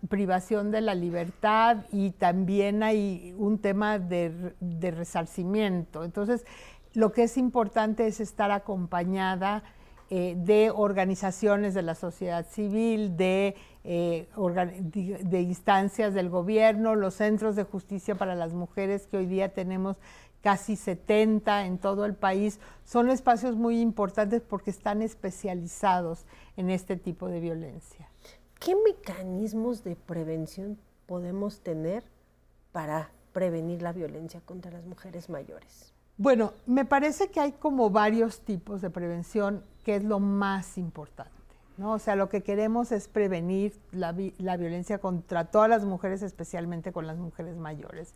privación 0.08 0.70
de 0.70 0.80
la 0.80 0.94
libertad 0.94 1.84
y 1.92 2.10
también 2.12 2.82
hay 2.82 3.34
un 3.38 3.58
tema 3.58 3.98
de, 3.98 4.54
resarcimiento. 4.80 6.04
Entonces, 6.04 6.44
lo 6.94 7.12
que 7.12 7.24
es 7.24 7.36
importante 7.36 8.06
es 8.06 8.20
estar 8.20 8.50
acompañada 8.50 9.62
eh, 10.08 10.34
de 10.38 10.70
organizaciones 10.70 11.74
de 11.74 11.82
la 11.82 11.94
sociedad 11.94 12.46
civil, 12.46 13.16
de, 13.16 13.56
eh, 13.84 14.28
de, 15.24 15.40
instancias 15.40 16.14
del 16.14 16.30
gobierno, 16.30 16.94
los 16.94 17.14
centros 17.14 17.56
de 17.56 17.64
justicia 17.64 18.14
para 18.14 18.34
las 18.34 18.54
mujeres 18.54 19.06
que 19.06 19.16
hoy 19.16 19.26
día 19.26 19.52
tenemos 19.52 19.96
casi 20.46 20.76
70 20.76 21.66
en 21.66 21.78
todo 21.78 22.04
el 22.04 22.14
país, 22.14 22.60
son 22.84 23.10
espacios 23.10 23.56
muy 23.56 23.80
importantes 23.80 24.42
porque 24.42 24.70
están 24.70 25.02
especializados 25.02 26.24
en 26.56 26.70
este 26.70 26.96
tipo 26.96 27.26
de 27.26 27.40
violencia. 27.40 28.08
¿Qué 28.58 28.74
mecanismos 28.76 29.84
de 29.84 29.96
prevención 29.96 30.78
podemos 31.06 31.60
tener 31.60 32.04
para 32.72 33.10
prevenir 33.32 33.82
la 33.82 33.92
violencia 33.92 34.40
contra 34.40 34.70
las 34.70 34.84
mujeres 34.84 35.28
mayores? 35.28 35.92
Bueno, 36.18 36.54
me 36.64 36.84
parece 36.84 37.28
que 37.28 37.40
hay 37.40 37.52
como 37.52 37.90
varios 37.90 38.40
tipos 38.40 38.80
de 38.80 38.90
prevención, 38.90 39.62
que 39.84 39.96
es 39.96 40.04
lo 40.04 40.18
más 40.18 40.78
importante. 40.78 41.32
¿no? 41.76 41.92
O 41.92 41.98
sea, 41.98 42.16
lo 42.16 42.28
que 42.28 42.42
queremos 42.42 42.90
es 42.92 43.06
prevenir 43.06 43.78
la, 43.92 44.14
la 44.38 44.56
violencia 44.56 44.98
contra 44.98 45.44
todas 45.44 45.68
las 45.68 45.84
mujeres, 45.84 46.22
especialmente 46.22 46.92
con 46.92 47.06
las 47.06 47.18
mujeres 47.18 47.56
mayores. 47.56 48.14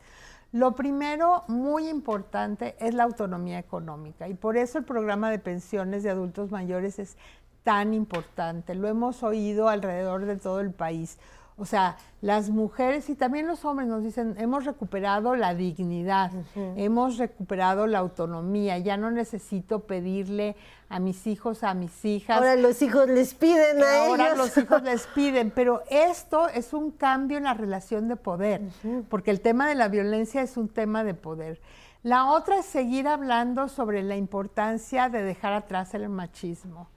Lo 0.52 0.74
primero, 0.74 1.44
muy 1.46 1.88
importante, 1.88 2.74
es 2.80 2.94
la 2.94 3.04
autonomía 3.04 3.58
económica 3.58 4.28
y 4.28 4.34
por 4.34 4.56
eso 4.56 4.78
el 4.78 4.84
programa 4.84 5.30
de 5.30 5.38
pensiones 5.38 6.02
de 6.02 6.10
adultos 6.10 6.50
mayores 6.50 6.98
es 6.98 7.16
tan 7.62 7.94
importante. 7.94 8.74
Lo 8.74 8.88
hemos 8.88 9.22
oído 9.22 9.68
alrededor 9.68 10.24
de 10.24 10.36
todo 10.36 10.60
el 10.60 10.72
país. 10.72 11.18
O 11.60 11.66
sea, 11.66 11.98
las 12.22 12.48
mujeres 12.48 13.10
y 13.10 13.14
también 13.14 13.46
los 13.46 13.66
hombres 13.66 13.86
nos 13.86 14.02
dicen, 14.02 14.34
hemos 14.38 14.64
recuperado 14.64 15.36
la 15.36 15.54
dignidad, 15.54 16.32
hemos 16.54 17.18
recuperado 17.18 17.86
la 17.86 17.98
autonomía, 17.98 18.78
ya 18.78 18.96
no 18.96 19.10
necesito 19.10 19.80
pedirle 19.80 20.56
a 20.88 21.00
mis 21.00 21.26
hijos, 21.26 21.62
a 21.62 21.74
mis 21.74 22.02
hijas. 22.06 22.38
Ahora 22.38 22.56
los 22.56 22.80
hijos 22.80 23.10
les 23.10 23.34
piden 23.34 23.82
a 23.82 24.06
Ahora 24.06 24.34
los 24.36 24.56
hijos 24.56 24.82
les 24.82 25.06
piden, 25.14 25.50
pero 25.50 25.82
esto 25.90 26.48
es 26.48 26.72
un 26.72 26.92
cambio 26.92 27.36
en 27.36 27.44
la 27.44 27.52
relación 27.52 28.08
de 28.08 28.16
poder, 28.16 28.62
porque 29.10 29.30
el 29.30 29.42
tema 29.42 29.68
de 29.68 29.74
la 29.74 29.88
violencia 29.88 30.40
es 30.40 30.56
un 30.56 30.70
tema 30.70 31.04
de 31.04 31.12
poder. 31.12 31.60
La 32.02 32.30
otra 32.30 32.60
es 32.60 32.64
seguir 32.64 33.06
hablando 33.06 33.68
sobre 33.68 34.02
la 34.02 34.16
importancia 34.16 35.10
de 35.10 35.22
dejar 35.22 35.52
atrás 35.52 35.92
el 35.92 36.08
machismo 36.08 36.88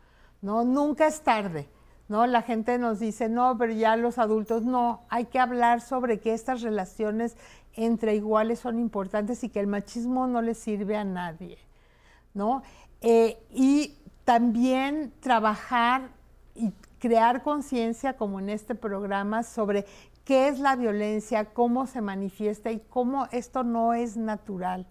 ¿no? 0.44 0.64
Nunca 0.66 1.08
es 1.08 1.22
tarde, 1.22 1.68
¿no? 2.10 2.28
La 2.28 2.44
gente 2.44 2.78
nos 2.78 3.00
dice, 3.00 3.30
no, 3.30 3.58
pero 3.58 3.74
ya 3.74 3.96
los 3.96 4.20
adultos, 4.20 4.64
no, 4.64 5.02
hay 5.10 5.26
que 5.26 5.40
hablar 5.40 5.82
sobre 5.82 6.20
que 6.20 6.34
estas 6.34 6.62
relaciones 6.62 7.36
entre 7.74 8.16
iguales 8.16 8.60
son 8.60 8.78
importantes 8.78 9.44
y 9.44 9.50
que 9.50 9.62
el 9.62 9.68
machismo 9.68 10.28
no 10.28 10.42
le 10.42 10.54
sirve 10.54 10.98
a 10.98 11.06
nadie, 11.06 11.58
¿no? 12.34 12.62
Eh, 13.02 13.42
y 13.52 13.98
también 14.26 15.14
trabajar 15.22 16.10
y 16.56 16.72
crear 17.00 17.42
conciencia, 17.42 18.18
como 18.18 18.40
en 18.40 18.50
este 18.50 18.76
programa, 18.76 19.44
sobre 19.44 19.86
qué 20.26 20.50
es 20.50 20.60
la 20.60 20.76
violencia, 20.76 21.46
cómo 21.46 21.88
se 21.88 22.02
manifiesta 22.02 22.70
y 22.70 22.82
cómo 22.90 23.28
esto 23.32 23.64
no 23.64 23.94
es 23.94 24.18
natural, 24.18 24.88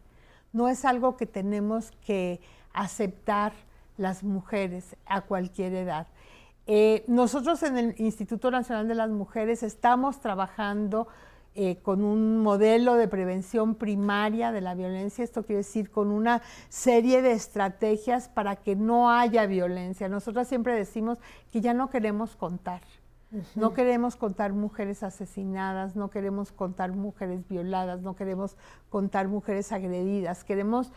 no 0.52 0.68
es 0.68 0.86
algo 0.86 1.16
que 1.16 1.26
tenemos 1.26 1.90
que 2.04 2.40
aceptar 2.72 3.52
las 3.96 4.22
mujeres 4.24 4.96
a 5.06 5.22
cualquier 5.22 5.74
edad. 5.74 6.06
Eh, 6.66 7.04
nosotros 7.08 7.62
en 7.62 7.76
el 7.76 7.94
Instituto 7.98 8.50
Nacional 8.50 8.86
de 8.88 8.94
las 8.94 9.10
Mujeres 9.10 9.62
estamos 9.62 10.20
trabajando 10.20 11.08
eh, 11.54 11.76
con 11.82 12.02
un 12.02 12.38
modelo 12.38 12.94
de 12.94 13.08
prevención 13.08 13.74
primaria 13.74 14.52
de 14.52 14.62
la 14.62 14.74
violencia, 14.74 15.22
esto 15.22 15.42
quiere 15.42 15.58
decir 15.58 15.90
con 15.90 16.10
una 16.10 16.40
serie 16.70 17.20
de 17.20 17.32
estrategias 17.32 18.28
para 18.28 18.56
que 18.56 18.74
no 18.74 19.10
haya 19.10 19.44
violencia. 19.44 20.08
Nosotros 20.08 20.48
siempre 20.48 20.74
decimos 20.74 21.18
que 21.52 21.60
ya 21.60 21.74
no 21.74 21.90
queremos 21.90 22.36
contar. 22.36 22.80
No 23.54 23.72
queremos 23.72 24.16
contar 24.16 24.52
mujeres 24.52 25.02
asesinadas, 25.02 25.96
no 25.96 26.10
queremos 26.10 26.52
contar 26.52 26.92
mujeres 26.92 27.48
violadas, 27.48 28.02
no 28.02 28.14
queremos 28.14 28.56
contar 28.90 29.28
mujeres 29.28 29.72
agredidas. 29.72 30.44
Queremos 30.44 30.92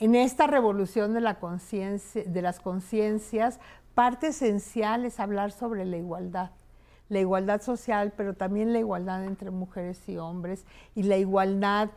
en 0.00 0.14
esta 0.14 0.46
revolución 0.46 1.12
de, 1.12 1.20
la 1.20 1.38
de 1.38 2.42
las 2.42 2.58
conciencias, 2.58 3.60
parte 3.94 4.28
esencial 4.28 5.04
es 5.04 5.20
hablar 5.20 5.52
sobre 5.52 5.84
la 5.84 5.98
igualdad, 5.98 6.50
la 7.10 7.20
igualdad 7.20 7.60
social, 7.60 8.12
pero 8.16 8.34
también 8.34 8.72
la 8.72 8.78
igualdad 8.78 9.24
entre 9.24 9.50
mujeres 9.50 10.00
y 10.08 10.16
hombres 10.16 10.64
y 10.94 11.02
la 11.02 11.18
igualdad 11.18 11.90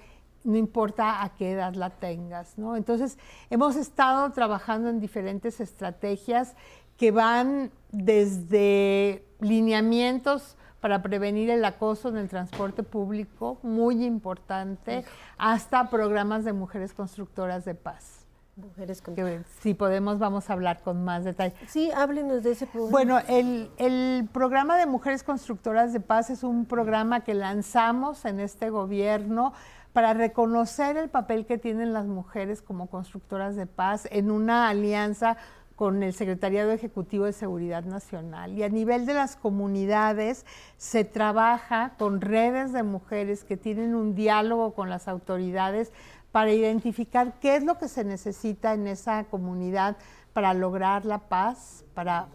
no 0.43 0.57
importa 0.57 1.23
a 1.23 1.29
qué 1.35 1.51
edad 1.51 1.73
la 1.75 1.89
tengas. 1.89 2.55
Entonces, 2.57 3.17
hemos 3.49 3.77
estado 3.77 4.29
trabajando 4.33 4.89
en 4.89 4.99
diferentes 4.99 5.61
estrategias 5.61 6.55
que 6.97 7.11
van 7.11 7.71
desde 7.91 9.23
lineamientos 9.39 10.57
para 10.83 11.01
prevenir 11.01 11.49
el 11.49 11.63
acoso 11.63 12.09
en 12.09 12.17
el 12.17 12.27
transporte 12.27 12.83
público, 12.83 13.57
muy 13.63 14.03
importante, 14.03 15.05
hasta 15.37 15.89
programas 15.89 16.43
de 16.43 16.51
mujeres 16.51 16.93
constructoras 16.93 17.63
de 17.63 17.73
paz. 17.73 18.25
Mujeres 18.57 19.01
constructoras. 19.01 19.45
Si 19.61 19.75
podemos, 19.75 20.19
vamos 20.19 20.49
a 20.49 20.53
hablar 20.53 20.81
con 20.81 21.05
más 21.05 21.23
detalle. 21.23 21.55
Sí, 21.69 21.89
háblenos 21.95 22.43
de 22.43 22.51
ese 22.51 22.67
programa. 22.67 22.91
Bueno, 22.91 23.19
el, 23.29 23.71
el 23.77 24.27
programa 24.33 24.77
de 24.77 24.85
Mujeres 24.85 25.23
Constructoras 25.23 25.93
de 25.93 26.01
Paz 26.01 26.29
es 26.29 26.43
un 26.43 26.65
programa 26.65 27.21
que 27.21 27.33
lanzamos 27.33 28.25
en 28.25 28.41
este 28.41 28.69
gobierno 28.69 29.53
para 29.93 30.13
reconocer 30.13 30.97
el 30.97 31.07
papel 31.07 31.45
que 31.45 31.57
tienen 31.57 31.93
las 31.93 32.07
mujeres 32.07 32.61
como 32.61 32.87
constructoras 32.87 33.55
de 33.55 33.67
paz 33.67 34.05
en 34.11 34.31
una 34.31 34.67
alianza 34.67 35.37
con 35.75 36.03
el 36.03 36.13
Secretariado 36.13 36.71
Ejecutivo 36.71 37.25
de 37.25 37.33
Seguridad 37.33 37.83
Nacional. 37.83 38.53
Y 38.53 38.63
a 38.63 38.69
nivel 38.69 39.05
de 39.05 39.13
las 39.13 39.35
comunidades 39.35 40.45
se 40.77 41.03
trabaja 41.03 41.93
con 41.97 42.21
redes 42.21 42.73
de 42.73 42.83
mujeres 42.83 43.43
que 43.43 43.57
tienen 43.57 43.95
un 43.95 44.15
diálogo 44.15 44.73
con 44.73 44.89
las 44.89 45.07
autoridades 45.07 45.91
para 46.31 46.51
identificar 46.51 47.39
qué 47.39 47.55
es 47.55 47.63
lo 47.63 47.77
que 47.77 47.87
se 47.87 48.03
necesita 48.03 48.73
en 48.73 48.87
esa 48.87 49.25
comunidad 49.25 49.97
para 50.33 50.53
lograr 50.53 51.05
la 51.05 51.19
paz, 51.19 51.85
para 51.93 52.27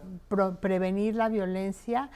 prevenir 0.61 1.15
la 1.15 1.29
violencia. 1.29 2.09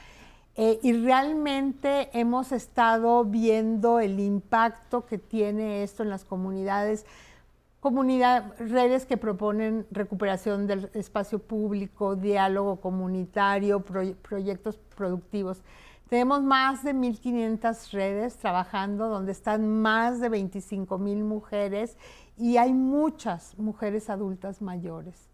Eh, 0.56 0.78
y 0.82 0.92
realmente 0.92 2.10
hemos 2.18 2.52
estado 2.52 3.24
viendo 3.24 3.98
el 3.98 4.20
impacto 4.20 5.04
que 5.04 5.18
tiene 5.18 5.82
esto 5.82 6.02
en 6.02 6.10
las 6.10 6.24
comunidades 6.24 7.06
comunidad, 7.84 8.54
redes 8.58 9.04
que 9.04 9.18
proponen 9.18 9.86
recuperación 9.90 10.66
del 10.66 10.88
espacio 10.94 11.38
público, 11.38 12.16
diálogo 12.16 12.80
comunitario, 12.80 13.80
proyectos 13.80 14.78
productivos. 14.96 15.60
Tenemos 16.08 16.42
más 16.42 16.82
de 16.82 16.94
1.500 16.94 17.90
redes 17.92 18.38
trabajando 18.38 19.10
donde 19.10 19.32
están 19.32 19.68
más 19.68 20.18
de 20.18 20.30
25.000 20.30 21.24
mujeres 21.24 21.98
y 22.38 22.56
hay 22.56 22.72
muchas 22.72 23.58
mujeres 23.58 24.08
adultas 24.08 24.62
mayores. 24.62 25.28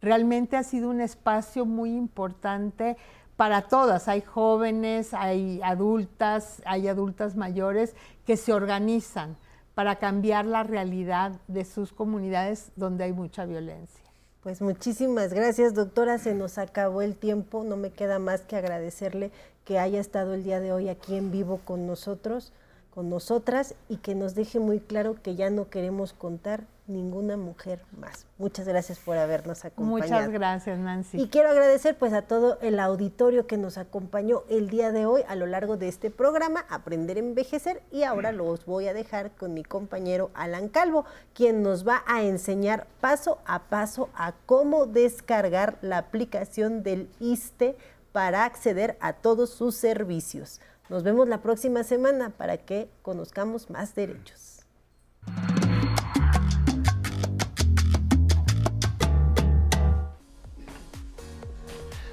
Realmente 0.00 0.56
ha 0.56 0.64
sido 0.64 0.90
un 0.90 1.00
espacio 1.00 1.64
muy 1.66 1.94
importante 1.94 2.96
para 3.36 3.62
todas. 3.62 4.08
Hay 4.08 4.22
jóvenes, 4.22 5.14
hay 5.14 5.60
adultas, 5.62 6.62
hay 6.66 6.88
adultas 6.88 7.36
mayores 7.36 7.94
que 8.26 8.36
se 8.36 8.52
organizan 8.52 9.36
para 9.74 9.96
cambiar 9.96 10.44
la 10.44 10.62
realidad 10.62 11.32
de 11.48 11.64
sus 11.64 11.92
comunidades 11.92 12.70
donde 12.76 13.04
hay 13.04 13.12
mucha 13.12 13.44
violencia. 13.46 14.02
Pues 14.42 14.60
muchísimas 14.60 15.32
gracias, 15.32 15.74
doctora. 15.74 16.18
Se 16.18 16.34
nos 16.34 16.58
acabó 16.58 17.02
el 17.02 17.16
tiempo. 17.16 17.62
No 17.62 17.76
me 17.76 17.90
queda 17.90 18.18
más 18.18 18.40
que 18.40 18.56
agradecerle 18.56 19.30
que 19.64 19.78
haya 19.78 20.00
estado 20.00 20.34
el 20.34 20.42
día 20.42 20.58
de 20.58 20.72
hoy 20.72 20.88
aquí 20.88 21.16
en 21.16 21.30
vivo 21.30 21.60
con 21.64 21.86
nosotros, 21.86 22.52
con 22.92 23.08
nosotras 23.08 23.76
y 23.88 23.98
que 23.98 24.14
nos 24.16 24.34
deje 24.34 24.58
muy 24.58 24.80
claro 24.80 25.16
que 25.22 25.36
ya 25.36 25.48
no 25.48 25.70
queremos 25.70 26.12
contar 26.12 26.64
ninguna 26.86 27.36
mujer 27.36 27.84
más. 27.98 28.26
Muchas 28.38 28.66
gracias 28.66 28.98
por 28.98 29.16
habernos 29.16 29.64
acompañado. 29.64 30.12
Muchas 30.12 30.30
gracias, 30.30 30.78
Nancy. 30.78 31.20
Y 31.20 31.28
quiero 31.28 31.50
agradecer 31.50 31.96
pues 31.96 32.12
a 32.12 32.22
todo 32.22 32.58
el 32.60 32.80
auditorio 32.80 33.46
que 33.46 33.56
nos 33.56 33.78
acompañó 33.78 34.42
el 34.48 34.68
día 34.68 34.90
de 34.92 35.06
hoy 35.06 35.22
a 35.28 35.36
lo 35.36 35.46
largo 35.46 35.76
de 35.76 35.88
este 35.88 36.10
programa 36.10 36.64
Aprender 36.68 37.16
a 37.16 37.20
envejecer 37.20 37.82
y 37.90 38.02
ahora 38.02 38.32
los 38.32 38.66
voy 38.66 38.88
a 38.88 38.94
dejar 38.94 39.32
con 39.32 39.54
mi 39.54 39.62
compañero 39.62 40.30
Alan 40.34 40.68
Calvo, 40.68 41.04
quien 41.34 41.62
nos 41.62 41.86
va 41.86 42.02
a 42.06 42.22
enseñar 42.22 42.86
paso 43.00 43.38
a 43.46 43.64
paso 43.64 44.08
a 44.14 44.32
cómo 44.46 44.86
descargar 44.86 45.78
la 45.82 45.98
aplicación 45.98 46.82
del 46.82 47.08
ISTE 47.20 47.76
para 48.12 48.44
acceder 48.44 48.96
a 49.00 49.14
todos 49.14 49.50
sus 49.50 49.74
servicios. 49.74 50.60
Nos 50.88 51.02
vemos 51.02 51.28
la 51.28 51.40
próxima 51.40 51.84
semana 51.84 52.30
para 52.30 52.58
que 52.58 52.90
conozcamos 53.02 53.70
más 53.70 53.94
derechos. 53.94 54.51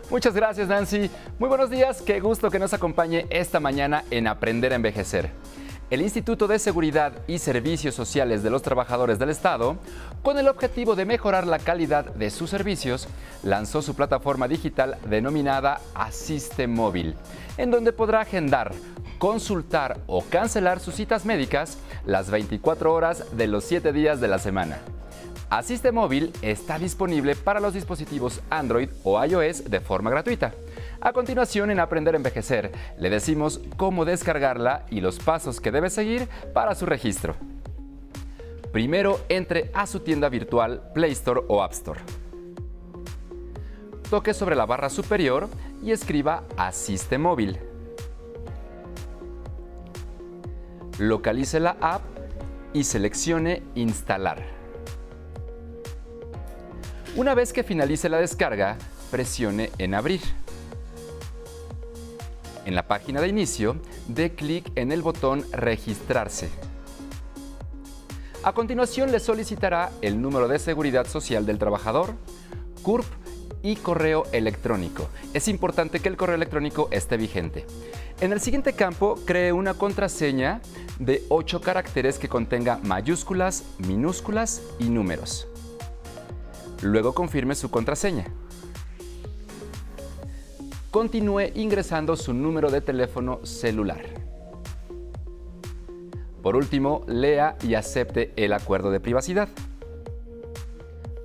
Muchas 0.09 0.33
gracias 0.33 0.67
Nancy. 0.67 1.11
Muy 1.37 1.49
buenos 1.49 1.69
días, 1.69 2.01
qué 2.01 2.19
gusto 2.19 2.49
que 2.49 2.57
nos 2.57 2.73
acompañe 2.73 3.27
esta 3.29 3.59
mañana 3.59 4.03
en 4.09 4.25
Aprender 4.25 4.71
a 4.71 4.75
Envejecer. 4.75 5.29
El 5.91 6.01
Instituto 6.01 6.47
de 6.47 6.57
Seguridad 6.57 7.13
y 7.27 7.37
Servicios 7.37 7.93
Sociales 7.93 8.41
de 8.41 8.49
los 8.49 8.63
Trabajadores 8.63 9.19
del 9.19 9.29
Estado, 9.29 9.77
con 10.23 10.39
el 10.39 10.47
objetivo 10.47 10.95
de 10.95 11.05
mejorar 11.05 11.45
la 11.45 11.59
calidad 11.59 12.05
de 12.15 12.31
sus 12.31 12.49
servicios, 12.49 13.07
lanzó 13.43 13.83
su 13.83 13.93
plataforma 13.93 14.47
digital 14.47 14.97
denominada 15.05 15.79
Asiste 15.93 16.65
Móvil, 16.65 17.13
en 17.57 17.69
donde 17.69 17.93
podrá 17.93 18.21
agendar, 18.21 18.71
consultar 19.19 19.99
o 20.07 20.23
cancelar 20.23 20.79
sus 20.79 20.95
citas 20.95 21.23
médicas 21.23 21.77
las 22.03 22.31
24 22.31 22.91
horas 22.91 23.37
de 23.37 23.45
los 23.45 23.63
7 23.63 23.93
días 23.93 24.19
de 24.19 24.27
la 24.27 24.39
semana. 24.39 24.79
Asiste 25.49 25.91
Móvil 25.91 26.31
está 26.43 26.77
disponible 26.77 27.35
para 27.35 27.59
los 27.59 27.73
dispositivos 27.73 28.39
Android 28.51 28.89
o 29.03 29.23
iOS 29.23 29.67
de 29.67 29.79
forma 29.79 30.11
gratuita. 30.11 30.53
A 31.01 31.11
continuación, 31.11 31.71
en 31.71 31.79
Aprender 31.79 32.13
a 32.13 32.17
Envejecer, 32.17 32.71
le 32.99 33.09
decimos 33.09 33.59
cómo 33.75 34.05
descargarla 34.05 34.85
y 34.91 35.01
los 35.01 35.17
pasos 35.17 35.59
que 35.59 35.71
debe 35.71 35.89
seguir 35.89 36.27
para 36.53 36.75
su 36.75 36.85
registro. 36.85 37.35
Primero, 38.71 39.19
entre 39.27 39.71
a 39.73 39.87
su 39.87 40.01
tienda 40.01 40.29
virtual 40.29 40.83
Play 40.93 41.13
Store 41.13 41.41
o 41.47 41.63
App 41.63 41.71
Store. 41.71 41.99
Toque 44.11 44.35
sobre 44.35 44.55
la 44.55 44.67
barra 44.67 44.91
superior 44.91 45.49
y 45.81 45.91
escriba 45.91 46.43
Asiste 46.57 47.17
Móvil. 47.17 47.57
Localice 50.99 51.59
la 51.59 51.75
app 51.81 52.03
y 52.73 52.83
seleccione 52.83 53.63
Instalar. 53.73 54.58
Una 57.19 57.33
vez 57.33 57.51
que 57.51 57.65
finalice 57.65 58.07
la 58.07 58.21
descarga, 58.21 58.77
presione 59.11 59.71
en 59.77 59.93
Abrir. 59.93 60.21
En 62.65 62.75
la 62.75 62.87
página 62.87 63.19
de 63.19 63.27
inicio, 63.27 63.75
dé 64.07 64.35
clic 64.35 64.71
en 64.75 64.93
el 64.93 65.01
botón 65.01 65.43
Registrarse. 65.51 66.47
A 68.41 68.53
continuación 68.53 69.11
le 69.11 69.19
solicitará 69.19 69.91
el 70.01 70.21
número 70.21 70.47
de 70.47 70.59
seguridad 70.59 71.07
social 71.07 71.45
del 71.45 71.59
trabajador, 71.59 72.13
CURP 72.83 73.05
y 73.63 73.75
correo 73.75 74.23
electrónico. 74.31 75.09
Es 75.33 75.49
importante 75.49 75.99
que 75.99 76.07
el 76.07 76.15
correo 76.15 76.37
electrónico 76.37 76.87
esté 76.89 77.17
vigente. 77.17 77.65
En 78.21 78.31
el 78.31 78.39
siguiente 78.39 78.71
campo, 78.71 79.19
cree 79.25 79.51
una 79.51 79.73
contraseña 79.73 80.61
de 80.99 81.25
8 81.27 81.59
caracteres 81.59 82.17
que 82.17 82.29
contenga 82.29 82.79
mayúsculas, 82.81 83.65
minúsculas 83.79 84.61
y 84.79 84.85
números. 84.85 85.48
Luego 86.81 87.13
confirme 87.13 87.55
su 87.55 87.69
contraseña. 87.69 88.25
Continúe 90.91 91.51
ingresando 91.55 92.15
su 92.15 92.33
número 92.33 92.71
de 92.71 92.81
teléfono 92.81 93.45
celular. 93.45 94.01
Por 96.41 96.55
último, 96.55 97.03
lea 97.07 97.57
y 97.61 97.75
acepte 97.75 98.33
el 98.37 98.53
acuerdo 98.53 98.89
de 98.91 98.99
privacidad. 98.99 99.49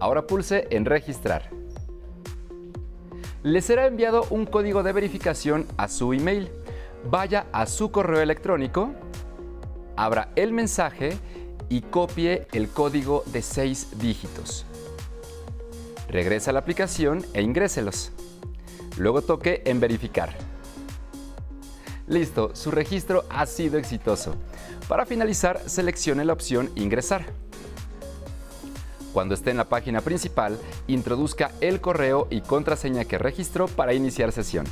Ahora 0.01 0.27
pulse 0.27 0.67
en 0.71 0.85
Registrar. 0.85 1.51
Le 3.43 3.61
será 3.63 3.87
enviado 3.87 4.27
un 4.31 4.47
código 4.47 4.83
de 4.83 4.93
verificación 4.93 5.67
a 5.77 5.89
su 5.89 6.13
email. 6.13 6.51
Vaya 7.11 7.47
a 7.53 7.67
su 7.67 7.91
correo 7.91 8.21
electrónico, 8.21 8.91
abra 9.97 10.31
el 10.37 10.53
mensaje 10.53 11.17
y 11.69 11.83
copie 11.83 12.47
el 12.53 12.69
código 12.69 13.23
de 13.27 13.43
seis 13.43 13.99
dígitos. 13.99 14.67
Regresa 16.15 16.51
a 16.51 16.55
la 16.55 16.61
aplicación 16.61 17.27
e 17.35 17.43
ingréselos. 17.43 18.13
Luego 18.99 19.21
toque 19.21 19.63
en 19.65 19.81
verificar. 19.81 20.33
Listo, 22.07 22.55
su 22.55 22.71
registro 22.71 23.25
ha 23.31 23.47
sido 23.47 23.79
exitoso. 23.79 24.37
Para 24.87 25.07
finalizar, 25.07 25.61
seleccione 25.69 26.25
la 26.25 26.33
opción 26.33 26.71
Ingresar. 26.77 27.27
Cuando 29.13 29.35
esté 29.35 29.51
en 29.51 29.57
la 29.57 29.69
página 29.69 30.03
principal, 30.03 30.57
introduzca 30.87 31.51
el 31.61 31.81
correo 31.81 32.29
y 32.31 32.43
contraseña 32.43 33.07
que 33.07 33.19
registró 33.19 33.67
para 33.67 33.93
iniciar 33.93 34.31
sesión. 34.31 34.67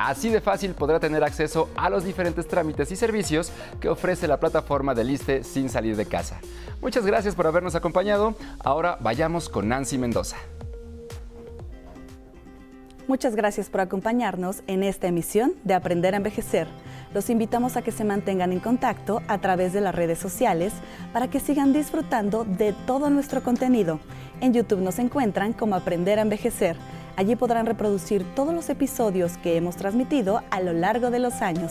Así 0.00 0.30
de 0.30 0.40
fácil 0.40 0.72
podrá 0.72 0.98
tener 0.98 1.22
acceso 1.22 1.68
a 1.76 1.90
los 1.90 2.04
diferentes 2.04 2.48
trámites 2.48 2.90
y 2.90 2.96
servicios 2.96 3.52
que 3.80 3.90
ofrece 3.90 4.26
la 4.26 4.40
plataforma 4.40 4.94
de 4.94 5.04
Liste 5.04 5.44
sin 5.44 5.68
salir 5.68 5.94
de 5.94 6.06
casa. 6.06 6.40
Muchas 6.80 7.04
gracias 7.04 7.34
por 7.34 7.46
habernos 7.46 7.74
acompañado. 7.74 8.34
Ahora 8.64 8.96
vayamos 9.00 9.50
con 9.50 9.68
Nancy 9.68 9.98
Mendoza. 9.98 10.38
Muchas 13.08 13.36
gracias 13.36 13.68
por 13.68 13.82
acompañarnos 13.82 14.62
en 14.68 14.84
esta 14.84 15.06
emisión 15.06 15.52
de 15.64 15.74
Aprender 15.74 16.14
a 16.14 16.16
Envejecer. 16.16 16.66
Los 17.12 17.28
invitamos 17.28 17.76
a 17.76 17.82
que 17.82 17.92
se 17.92 18.04
mantengan 18.04 18.52
en 18.52 18.60
contacto 18.60 19.20
a 19.28 19.38
través 19.38 19.74
de 19.74 19.82
las 19.82 19.94
redes 19.94 20.18
sociales 20.18 20.72
para 21.12 21.28
que 21.28 21.40
sigan 21.40 21.74
disfrutando 21.74 22.44
de 22.44 22.72
todo 22.86 23.10
nuestro 23.10 23.42
contenido. 23.42 24.00
En 24.40 24.54
YouTube 24.54 24.80
nos 24.80 24.98
encuentran 24.98 25.52
como 25.52 25.74
Aprender 25.74 26.18
a 26.18 26.22
Envejecer. 26.22 26.78
Allí 27.20 27.36
podrán 27.36 27.66
reproducir 27.66 28.24
todos 28.34 28.54
los 28.54 28.70
episodios 28.70 29.36
que 29.36 29.58
hemos 29.58 29.76
transmitido 29.76 30.42
a 30.48 30.58
lo 30.62 30.72
largo 30.72 31.10
de 31.10 31.18
los 31.18 31.42
años. 31.42 31.70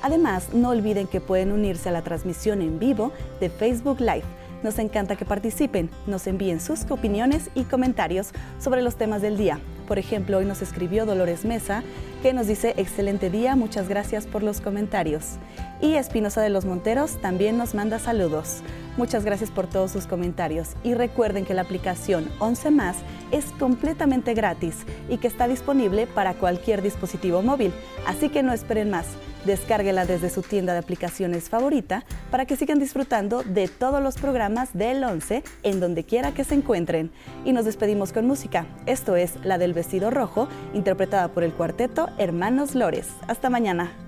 Además, 0.00 0.54
no 0.54 0.70
olviden 0.70 1.06
que 1.06 1.20
pueden 1.20 1.52
unirse 1.52 1.90
a 1.90 1.92
la 1.92 2.00
transmisión 2.00 2.62
en 2.62 2.78
vivo 2.78 3.12
de 3.38 3.50
Facebook 3.50 4.00
Live 4.00 4.24
nos 4.62 4.78
encanta 4.78 5.16
que 5.16 5.24
participen, 5.24 5.90
nos 6.06 6.26
envíen 6.26 6.60
sus 6.60 6.90
opiniones 6.90 7.50
y 7.54 7.64
comentarios 7.64 8.30
sobre 8.58 8.82
los 8.82 8.96
temas 8.96 9.22
del 9.22 9.36
día. 9.36 9.60
Por 9.86 9.98
ejemplo, 9.98 10.38
hoy 10.38 10.44
nos 10.44 10.62
escribió 10.62 11.06
Dolores 11.06 11.44
Mesa, 11.44 11.82
que 12.22 12.32
nos 12.32 12.46
dice, 12.46 12.74
excelente 12.76 13.30
día, 13.30 13.54
muchas 13.54 13.88
gracias 13.88 14.26
por 14.26 14.42
los 14.42 14.60
comentarios. 14.60 15.34
Y 15.80 15.94
Espinosa 15.94 16.40
de 16.40 16.50
los 16.50 16.64
Monteros 16.64 17.20
también 17.20 17.56
nos 17.56 17.74
manda 17.74 17.98
saludos. 17.98 18.62
Muchas 18.96 19.24
gracias 19.26 19.50
por 19.50 19.66
todos 19.66 19.90
sus 19.90 20.06
comentarios. 20.06 20.70
Y 20.82 20.94
recuerden 20.94 21.44
que 21.44 21.54
la 21.54 21.62
aplicación 21.62 22.30
11 22.38 22.70
más 22.70 22.96
es 23.30 23.44
completamente 23.58 24.32
gratis 24.32 24.86
y 25.08 25.18
que 25.18 25.28
está 25.28 25.48
disponible 25.48 26.06
para 26.06 26.34
cualquier 26.34 26.80
dispositivo 26.80 27.42
móvil. 27.42 27.72
Así 28.06 28.30
que 28.30 28.42
no 28.42 28.52
esperen 28.52 28.90
más. 28.90 29.06
Descárguela 29.44 30.06
desde 30.06 30.30
su 30.30 30.42
tienda 30.42 30.72
de 30.72 30.80
aplicaciones 30.80 31.48
favorita 31.48 32.04
para 32.30 32.46
que 32.46 32.56
sigan 32.56 32.80
disfrutando 32.80 33.42
de 33.42 33.68
todos 33.68 34.02
los 34.02 34.16
programas 34.16 34.70
del 34.72 35.04
11 35.04 35.44
en 35.62 35.78
donde 35.78 36.04
quiera 36.04 36.32
que 36.32 36.44
se 36.44 36.54
encuentren. 36.54 37.12
Y 37.44 37.52
nos 37.52 37.66
despedimos 37.66 38.12
con 38.12 38.26
música. 38.26 38.66
Esto 38.86 39.14
es 39.14 39.34
La 39.44 39.58
del 39.58 39.74
vestido 39.74 40.10
rojo, 40.10 40.48
interpretada 40.72 41.28
por 41.28 41.44
el 41.44 41.52
cuarteto 41.52 42.08
Hermanos 42.18 42.74
Lores. 42.74 43.08
Hasta 43.28 43.50
mañana. 43.50 44.05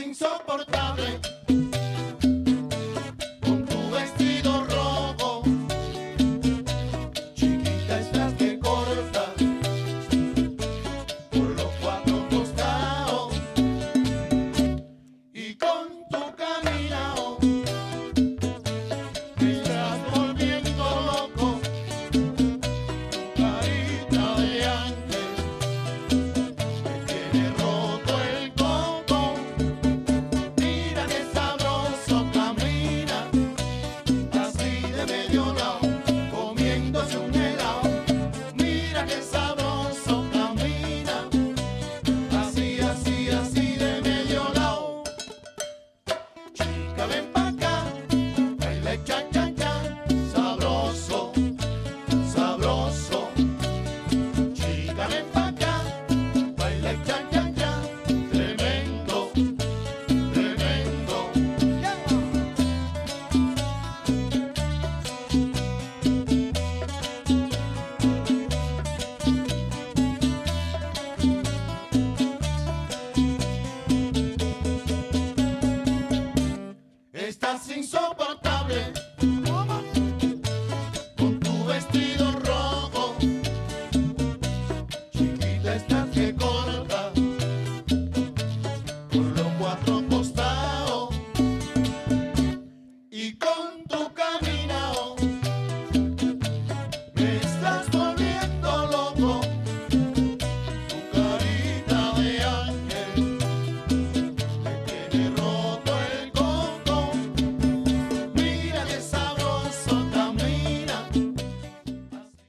insoportable. 0.00 1.39